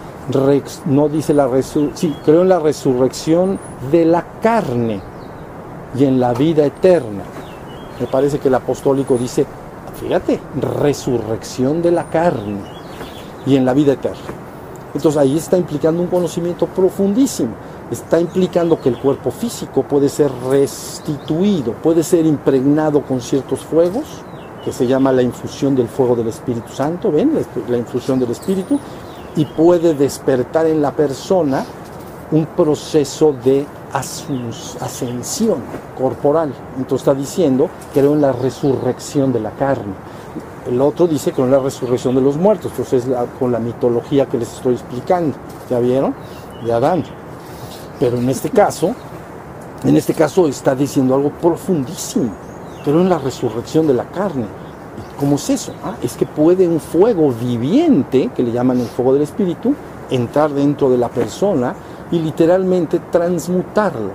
[0.86, 3.58] no dice la sí, creo en la resurrección
[3.92, 5.02] de la carne
[5.94, 7.24] y en la vida eterna
[8.00, 9.46] me parece que el apostólico dice,
[10.00, 10.40] fíjate,
[10.80, 12.60] resurrección de la carne
[13.46, 14.18] y en la vida eterna.
[14.94, 17.50] Entonces ahí está implicando un conocimiento profundísimo.
[17.90, 24.04] Está implicando que el cuerpo físico puede ser restituido, puede ser impregnado con ciertos fuegos,
[24.64, 27.32] que se llama la infusión del fuego del Espíritu Santo, ¿ven?
[27.68, 28.80] La infusión del Espíritu,
[29.36, 31.66] y puede despertar en la persona
[32.34, 35.58] un proceso de ascensión
[35.96, 36.52] corporal.
[36.76, 39.94] Entonces está diciendo, creo en la resurrección de la carne.
[40.66, 42.72] El otro dice creo en la resurrección de los muertos.
[42.72, 45.36] Entonces es con la mitología que les estoy explicando.
[45.70, 46.12] ¿Ya vieron?
[46.64, 47.04] De Adán.
[48.00, 48.96] Pero en este caso,
[49.84, 52.32] en este caso está diciendo algo profundísimo.
[52.82, 54.46] Creo en la resurrección de la carne.
[55.20, 55.72] ¿Cómo es eso?
[55.84, 59.72] Ah, es que puede un fuego viviente, que le llaman el fuego del espíritu,
[60.10, 61.74] entrar dentro de la persona
[62.14, 64.12] y literalmente transmutarlo.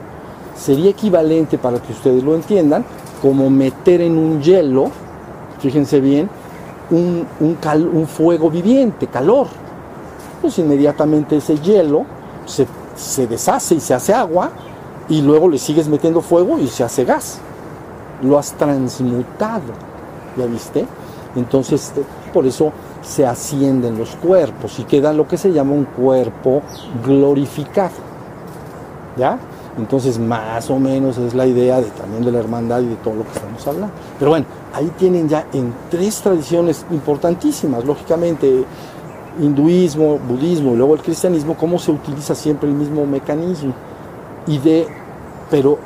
[0.56, 2.86] Sería equivalente, para que ustedes lo entiendan,
[3.22, 4.89] como meter en un hielo,
[5.60, 6.30] fíjense bien,
[6.91, 9.47] un, un, fuego viviente, calor.
[10.41, 12.06] Pues inmediatamente ese hielo
[12.45, 14.52] se, se deshace y se hace agua
[15.10, 17.39] y luego le sigues metiendo fuego y se hace gas.
[18.22, 19.74] Lo has transmutado,
[20.38, 20.86] ¿ya viste?
[21.36, 21.91] Entonces,
[22.34, 22.72] por eso
[23.02, 26.62] se ascienden los cuerpos y queda lo que se llama un cuerpo
[27.06, 28.10] glorificado.
[29.18, 29.38] ¿Ya?
[29.78, 33.16] Entonces, más o menos es la idea de, también de la hermandad y de todo
[33.16, 33.93] lo que estamos hablando.
[34.18, 38.66] Pero bueno, ahí tienen ya en tres tradiciones importantísimas, lógicamente,
[39.41, 43.74] hinduismo, budismo y luego el cristianismo, cómo se utiliza siempre el mismo mecanismo.
[44.47, 44.88] Y de
[45.50, 45.78] pero,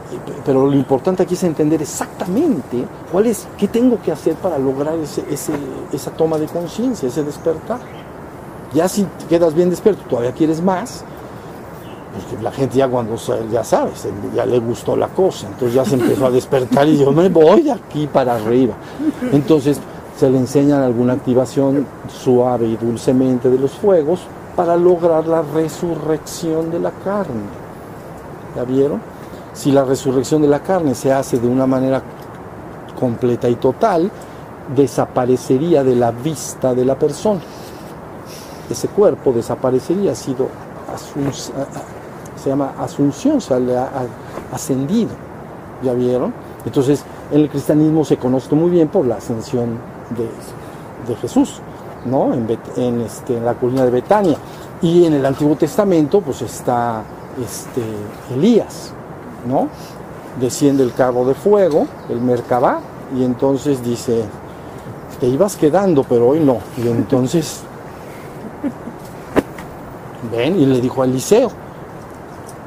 [0.46, 4.96] pero lo importante aquí es entender exactamente cuál es, qué tengo que hacer para lograr
[4.96, 5.24] ese,
[5.92, 7.80] esa toma de conciencia, ese despertar.
[8.74, 11.06] Ya si quedas bien despierto, todavía quieres más,
[12.14, 13.16] porque la gente ya cuando,
[13.52, 17.12] ya sabes, ya le gustó la cosa, entonces ya se empezó a despertar y yo
[17.12, 18.74] me voy aquí para arriba.
[19.32, 19.80] Entonces
[20.18, 24.22] se le enseñan alguna activación suave y dulcemente de los fuegos
[24.56, 27.44] para lograr la resurrección de la carne.
[28.56, 29.13] ¿Ya vieron?
[29.54, 32.02] Si la resurrección de la carne se hace de una manera
[33.00, 34.12] completa y total,
[34.76, 37.42] desaparecería de la vista de la persona.
[38.70, 40.48] ese cuerpo desaparecería, ha sido
[42.44, 43.90] se llama asunción, se ha
[44.52, 45.12] ascendido,
[45.82, 46.34] ¿ya vieron?
[46.66, 49.78] Entonces, en el cristianismo se conoce muy bien por la ascensión
[50.18, 51.62] de, Jesús,
[52.06, 52.34] ¿no?
[52.34, 52.50] En,
[53.02, 54.38] este, en, la colina de Betania.
[54.82, 57.04] Y en el Antiguo Testamento, pues está
[57.42, 57.82] este,
[58.34, 58.94] Elías,
[59.46, 59.70] ¿no?
[60.40, 62.80] Desciende el carro de fuego, el Merkabah,
[63.16, 64.24] y entonces dice,
[65.20, 66.60] te ibas quedando, pero hoy no.
[66.78, 67.62] Y entonces,
[70.32, 71.52] ven, y le dijo a Eliseo,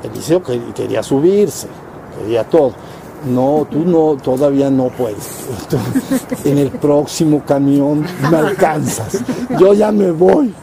[0.02, 1.68] Eliseo quería subirse,
[2.18, 2.72] quería todo
[3.26, 5.46] no, tú no, todavía no puedes.
[6.44, 9.18] en el próximo camión me alcanzas.
[9.58, 10.54] Yo ya me voy.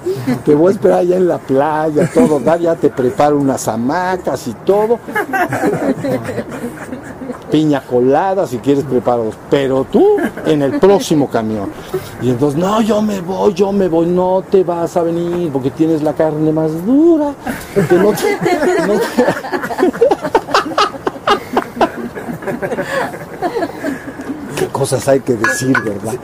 [0.46, 4.54] Te voy a esperar allá en la playa, todo, ya te preparo unas hamacas y
[4.66, 5.00] todo.
[7.52, 9.36] Piña colada, si quieres preparados.
[9.50, 11.70] Pero tú en el próximo camión.
[12.22, 15.72] Y entonces, no, yo me voy, yo me voy, no te vas a venir porque
[15.72, 17.34] tienes la carne más dura.
[17.74, 17.98] Qué
[24.84, 26.16] cosas hay que decir, ¿verdad?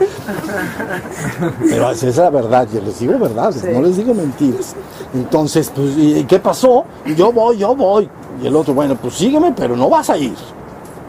[1.60, 4.74] Pero es la verdad, yo les digo verdad, no les digo mentiras.
[5.14, 6.84] Entonces, pues, ¿y qué pasó?
[7.16, 8.06] Yo voy, yo voy.
[8.42, 10.34] Y el otro, bueno, pues sígueme, pero no vas a ir.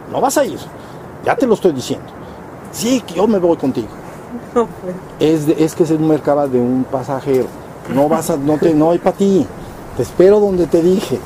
[0.09, 0.57] No vas a ir.
[1.25, 2.05] Ya te lo estoy diciendo.
[2.71, 3.89] Sí, que yo me voy contigo.
[5.19, 7.47] Es, es que es un mercado de un pasajero.
[7.93, 9.45] No vas a, no te, no hay para ti.
[9.97, 11.19] Te espero donde te dije,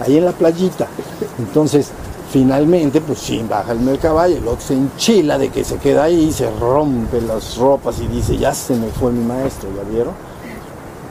[0.00, 0.88] ahí en la playita.
[1.38, 1.92] Entonces,
[2.30, 6.30] Finalmente, pues sí, baja el mercaballo, el otro se enchila de que se queda ahí,
[6.30, 10.12] se rompe las ropas y dice, ya se me fue mi maestro, ¿ya vieron?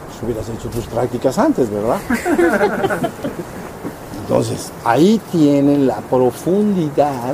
[0.07, 1.99] Pues hubieras hecho tus prácticas antes, ¿verdad?
[4.21, 7.33] Entonces, ahí tienen la profundidad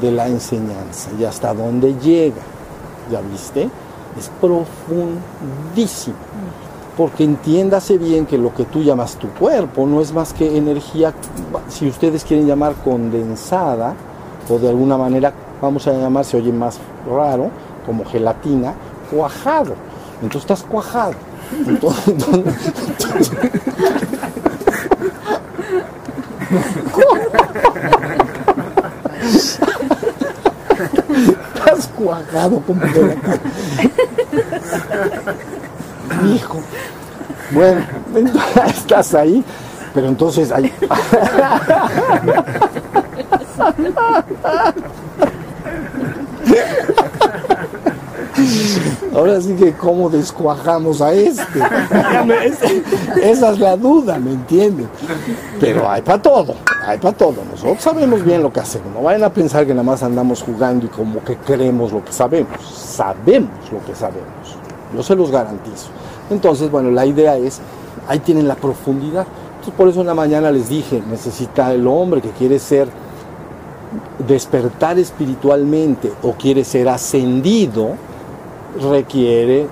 [0.00, 2.42] de la enseñanza y hasta dónde llega,
[3.10, 3.68] ¿ya viste?
[4.18, 6.16] Es profundísimo
[6.98, 11.14] porque entiéndase bien que lo que tú llamas tu cuerpo no es más que energía,
[11.68, 13.94] si ustedes quieren llamar condensada,
[14.50, 15.32] o de alguna manera,
[15.62, 17.52] vamos a llamar, se oye más raro,
[17.86, 18.74] como gelatina,
[19.12, 19.74] cuajado.
[20.20, 21.14] Entonces estás cuajado.
[31.54, 33.38] Estás cuajado como gelatina.
[36.24, 36.58] Hijo.
[37.50, 37.82] Bueno,
[38.66, 39.44] estás ahí,
[39.94, 40.72] pero entonces ahí.
[49.14, 51.60] Ahora sí que cómo descuajamos a este.
[53.22, 54.86] Esa es la duda, ¿me entiendes?
[55.58, 56.54] Pero hay para todo,
[56.86, 57.42] hay para todo.
[57.50, 58.92] Nosotros sabemos bien lo que hacemos.
[58.92, 62.12] No vayan a pensar que nada más andamos jugando y como que creemos lo que
[62.12, 62.60] sabemos.
[62.62, 64.56] Sabemos lo que sabemos.
[64.94, 65.88] Yo se los garantizo.
[66.30, 67.60] Entonces, bueno, la idea es,
[68.08, 69.26] ahí tienen la profundidad.
[69.50, 72.88] Entonces, por eso en la mañana les dije, necesita el hombre que quiere ser,
[74.26, 77.90] despertar espiritualmente o quiere ser ascendido,
[78.90, 79.66] requiere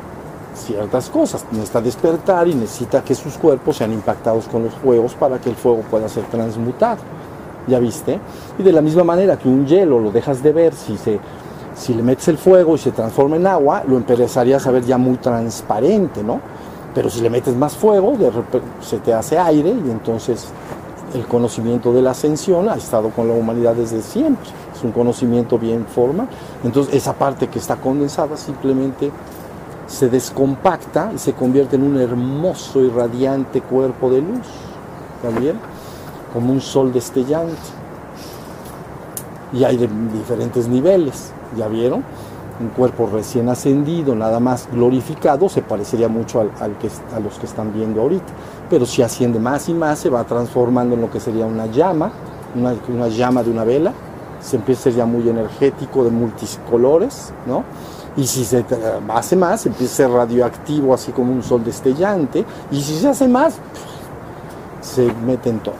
[0.55, 1.45] ciertas cosas.
[1.51, 5.57] Necesita despertar y necesita que sus cuerpos sean impactados con los fuegos para que el
[5.57, 6.99] fuego pueda ser transmutado.
[7.69, 8.19] ¿Ya viste?
[8.59, 11.19] Y de la misma manera que un hielo lo dejas de ver si se
[11.77, 14.97] si le metes el fuego y se transforma en agua, lo empezarías a ver ya
[14.97, 16.40] muy transparente, ¿no?
[16.94, 18.32] Pero si le metes más fuego, de
[18.81, 20.48] se te hace aire y entonces
[21.15, 24.48] el conocimiento de la ascensión ha estado con la humanidad desde siempre.
[24.74, 26.27] Es un conocimiento bien forma.
[26.65, 29.11] Entonces esa parte que está condensada simplemente
[29.86, 34.47] se descompacta y se convierte en un hermoso y radiante cuerpo de luz.
[35.23, 35.57] También
[36.32, 37.55] como un sol destellante.
[39.53, 41.32] Y hay diferentes niveles.
[41.56, 42.02] ¿Ya vieron?
[42.59, 47.47] Un cuerpo recién ascendido, nada más glorificado, se parecería mucho al, que, a los que
[47.47, 48.32] están viendo ahorita.
[48.70, 52.10] Pero si asciende más y más, se va transformando en lo que sería una llama,
[52.55, 53.93] una, llama de una vela,
[54.40, 57.64] se empieza a ser ya muy energético, de multicolores, ¿no?
[58.16, 58.64] Y si se
[59.09, 62.47] hace más, empieza a ser radioactivo, así como un sol destellante.
[62.70, 63.56] Y si se hace más,
[64.81, 65.74] se mete en todo.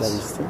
[0.00, 0.40] ¿Ya viste?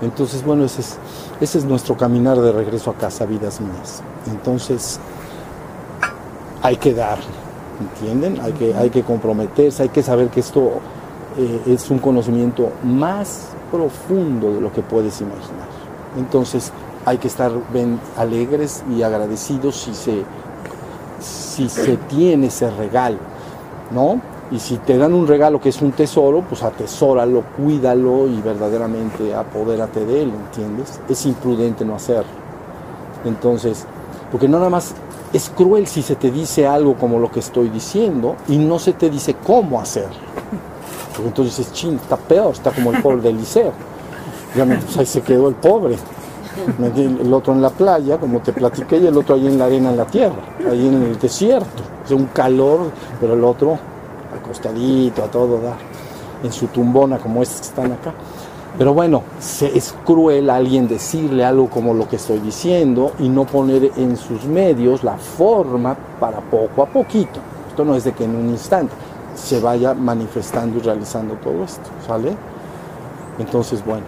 [0.00, 0.98] Entonces, bueno, ese es
[1.40, 4.02] ese es nuestro caminar de regreso a casa, vidas mías.
[4.26, 5.00] Entonces,
[6.62, 7.24] hay que darle,
[7.80, 8.40] ¿entienden?
[8.40, 10.80] Hay que, hay que comprometerse, hay que saber que esto
[11.36, 15.68] eh, es un conocimiento más profundo de lo que puedes imaginar.
[16.16, 16.72] Entonces,
[17.04, 17.52] hay que estar
[18.16, 20.24] alegres y agradecidos si se,
[21.20, 23.18] si se tiene ese regalo,
[23.90, 24.20] ¿no?
[24.50, 29.34] Y si te dan un regalo que es un tesoro, pues atesóralo, cuídalo y verdaderamente
[29.34, 31.00] apodérate de él, ¿entiendes?
[31.08, 32.30] Es imprudente no hacerlo.
[33.24, 33.86] Entonces,
[34.30, 34.94] porque no nada más
[35.34, 38.92] Es cruel si se te dice algo como lo que estoy diciendo y no se
[38.92, 40.14] te dice cómo hacerlo.
[41.12, 43.72] Porque entonces dices, ching, está peor, está como el pobre de Eliseo.
[44.56, 45.96] Ya pues ahí se quedó el pobre.
[46.96, 49.90] El otro en la playa, como te platiqué, y el otro ahí en la arena,
[49.90, 50.40] en la tierra,
[50.70, 51.82] ahí en el desierto.
[52.04, 53.76] Es un calor, pero el otro
[54.60, 55.76] a todo dar,
[56.42, 58.12] en su tumbona, como estos que están acá.
[58.76, 63.92] Pero bueno, es cruel alguien decirle algo como lo que estoy diciendo y no poner
[63.96, 67.38] en sus medios la forma para poco a poquito.
[67.68, 68.92] Esto no es de que en un instante
[69.36, 72.36] se vaya manifestando y realizando todo esto, ¿sale?
[73.38, 74.04] Entonces, bueno,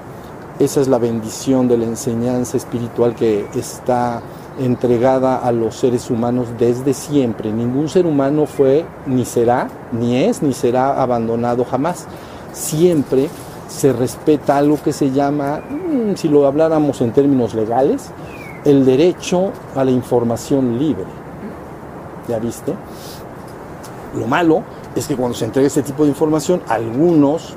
[0.59, 4.21] esa es la bendición de la enseñanza espiritual que está
[4.59, 7.53] entregada a los seres humanos desde siempre.
[7.53, 12.07] Ningún ser humano fue, ni será, ni es, ni será abandonado jamás.
[12.53, 13.29] Siempre
[13.69, 18.11] se respeta algo que se llama, mm, si lo habláramos en términos legales,
[18.65, 21.07] el derecho a la información libre.
[22.29, 22.75] ¿Ya viste?
[24.19, 24.63] Lo malo
[24.95, 27.55] es que cuando se entrega este tipo de información, algunos,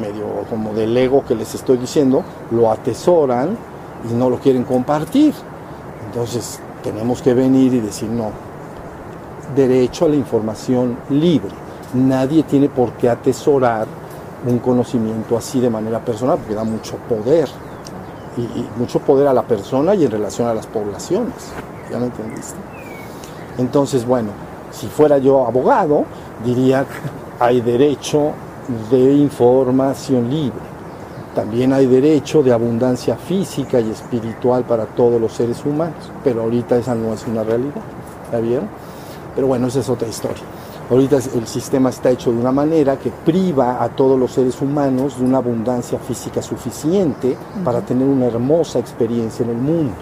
[0.00, 3.56] medio como del ego que les estoy diciendo, lo atesoran
[4.10, 5.34] y no lo quieren compartir.
[6.06, 8.30] Entonces tenemos que venir y decir, no,
[9.54, 11.50] derecho a la información libre.
[11.94, 13.86] Nadie tiene por qué atesorar
[14.46, 17.48] un conocimiento así de manera personal, porque da mucho poder,
[18.36, 21.52] y, mucho poder a la persona y en relación a las poblaciones.
[21.90, 22.56] ¿Ya me entendiste?
[23.56, 24.30] Entonces, bueno,
[24.70, 26.04] si fuera yo abogado,
[26.44, 26.86] diría
[27.40, 28.32] hay derecho
[28.90, 30.67] de información libre.
[31.34, 36.76] También hay derecho de abundancia física y espiritual para todos los seres humanos, pero ahorita
[36.76, 37.82] esa no es una realidad.
[38.32, 38.68] ¿Ya vieron?
[39.34, 40.42] Pero bueno, esa es otra historia.
[40.90, 45.18] Ahorita el sistema está hecho de una manera que priva a todos los seres humanos
[45.18, 49.92] de una abundancia física suficiente para tener una hermosa experiencia en el mundo.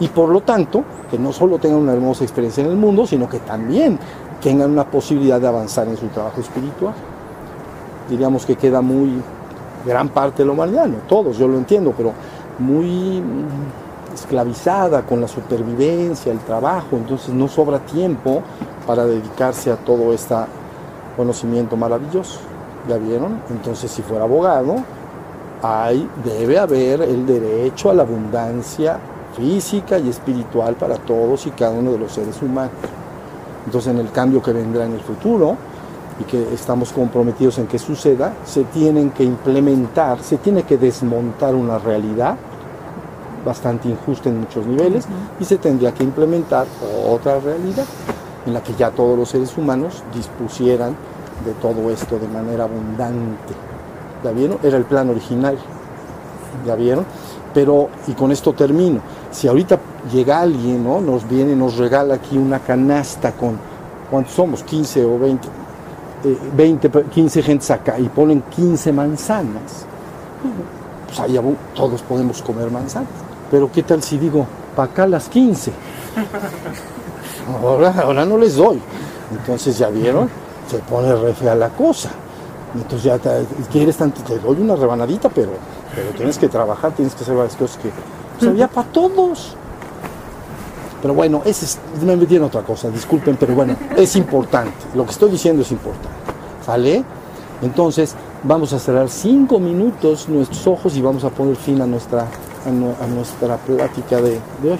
[0.00, 3.26] Y por lo tanto, que no solo tengan una hermosa experiencia en el mundo, sino
[3.26, 3.98] que también
[4.42, 6.94] tengan una posibilidad de avanzar en su trabajo espiritual.
[8.10, 9.22] Diríamos que queda muy
[9.84, 12.12] gran parte de la humanidad, no todos, yo lo entiendo, pero
[12.58, 13.22] muy
[14.14, 18.42] esclavizada con la supervivencia, el trabajo, entonces no sobra tiempo
[18.86, 20.34] para dedicarse a todo este
[21.16, 22.40] conocimiento maravilloso.
[22.88, 23.40] ¿Ya vieron?
[23.50, 24.76] Entonces, si fuera abogado,
[25.62, 28.98] hay, debe haber el derecho a la abundancia
[29.36, 32.72] física y espiritual para todos y cada uno de los seres humanos.
[33.64, 35.56] Entonces, en el cambio que vendrá en el futuro
[36.20, 41.54] y que estamos comprometidos en que suceda, se tienen que implementar, se tiene que desmontar
[41.54, 42.36] una realidad
[43.44, 45.06] bastante injusta en muchos niveles
[45.40, 46.66] y se tendría que implementar
[47.08, 47.84] otra realidad
[48.46, 50.94] en la que ya todos los seres humanos dispusieran
[51.44, 53.54] de todo esto de manera abundante.
[54.22, 54.58] ¿Ya vieron?
[54.62, 55.58] Era el plan original.
[56.66, 57.04] ¿Ya vieron?
[57.54, 59.78] Pero, y con esto termino, si ahorita
[60.12, 61.00] llega alguien, ¿no?
[61.00, 63.58] Nos viene, nos regala aquí una canasta con,
[64.10, 64.62] ¿cuántos somos?
[64.62, 65.48] 15 o 20,
[66.56, 69.86] 20, 15 gentes acá y ponen 15 manzanas.
[71.06, 71.38] Pues ahí
[71.74, 73.08] todos podemos comer manzanas.
[73.50, 75.72] Pero ¿qué tal si digo, para acá las 15?
[77.62, 78.80] Ahora, ahora no les doy.
[79.30, 80.28] Entonces ya vieron,
[80.70, 82.10] se pone re fea la cosa.
[82.74, 85.52] Entonces ya te, quieres tanto, te doy una rebanadita, pero,
[85.94, 87.90] pero tienes que trabajar, tienes que hacer varias cosas que
[88.38, 89.56] pues había para todos.
[91.02, 94.72] Pero bueno, es, me metí en otra cosa, disculpen, pero bueno, es importante.
[94.94, 96.08] Lo que estoy diciendo es importante.
[96.64, 97.04] ¿Sale?
[97.60, 98.14] Entonces,
[98.44, 102.26] vamos a cerrar cinco minutos nuestros ojos y vamos a poner fin a nuestra,
[102.64, 104.78] a, nuestra plática de, de hoy.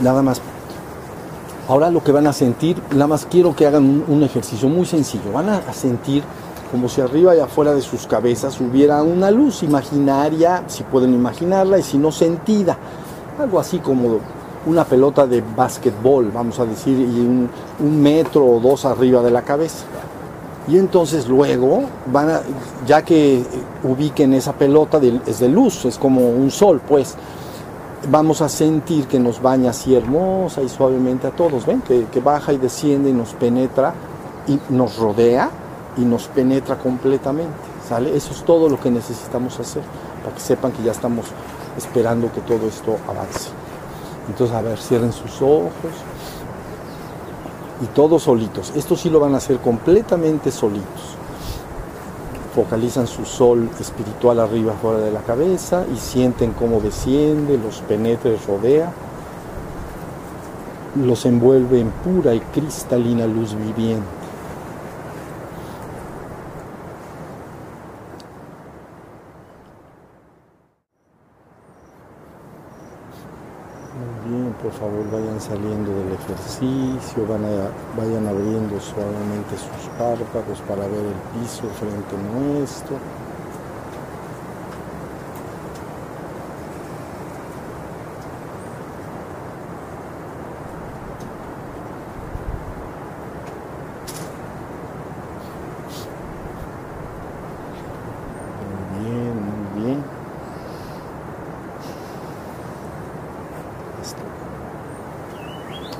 [0.00, 0.40] nada más.
[1.68, 5.32] Ahora lo que van a sentir, nada más quiero que hagan un, ejercicio muy sencillo.
[5.34, 6.22] Van a, sentir
[6.70, 11.78] como si arriba y afuera de sus cabezas hubiera una luz imaginaria, si pueden imaginarla,
[11.78, 12.78] y si no sentida.
[13.38, 14.18] Algo así como
[14.64, 17.50] una pelota de básquetbol, vamos a decir, y un,
[18.00, 19.84] metro o dos arriba de la cabeza.
[20.68, 22.40] Y entonces luego van a,
[22.86, 23.44] ya que
[23.84, 27.14] ubiquen esa pelota, es de luz, es como un sol, pues
[28.10, 31.82] vamos a sentir que nos baña así hermosa y suavemente a todos, ¿ven?
[31.82, 33.94] Que, baja y desciende y nos penetra
[34.46, 35.50] y nos rodea
[35.96, 37.52] y nos penetra completamente,
[37.88, 38.16] ¿sale?
[38.16, 39.82] Eso es todo lo que necesitamos hacer
[40.22, 41.26] para que sepan que ya estamos
[41.76, 43.50] esperando que todo esto avance.
[44.28, 45.72] Entonces, a ver, cierren sus ojos
[47.82, 48.72] y todos solitos.
[48.74, 51.17] Esto sí lo van a hacer completamente solitos
[52.58, 58.32] focalizan su sol espiritual arriba fuera de la cabeza y sienten cómo desciende, los penetra
[58.32, 58.90] y rodea,
[60.96, 64.02] los envuelve en pura y cristalina luz viviente.
[73.94, 77.40] Muy bien, por favor vayan saliendo del ejercicio, van
[77.96, 82.98] vayan abriendo suavemente sus párpados para ver el piso frente nuestro.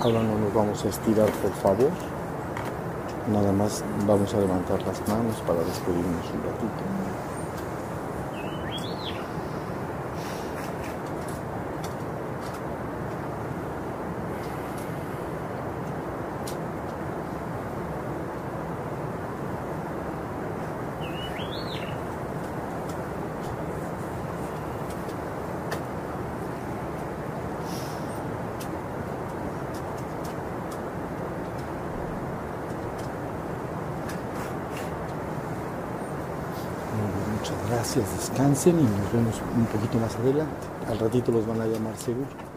[0.01, 1.91] Ahora no nos vamos a estirar, por favor.
[3.33, 7.19] Nada más vamos a levantar las manos para despedirnos un ratito.
[37.39, 38.05] Muchas gracias,
[38.39, 40.67] descansen y nos vemos un poquito más adelante.
[40.89, 42.48] Al ratito los van a llamar seguro.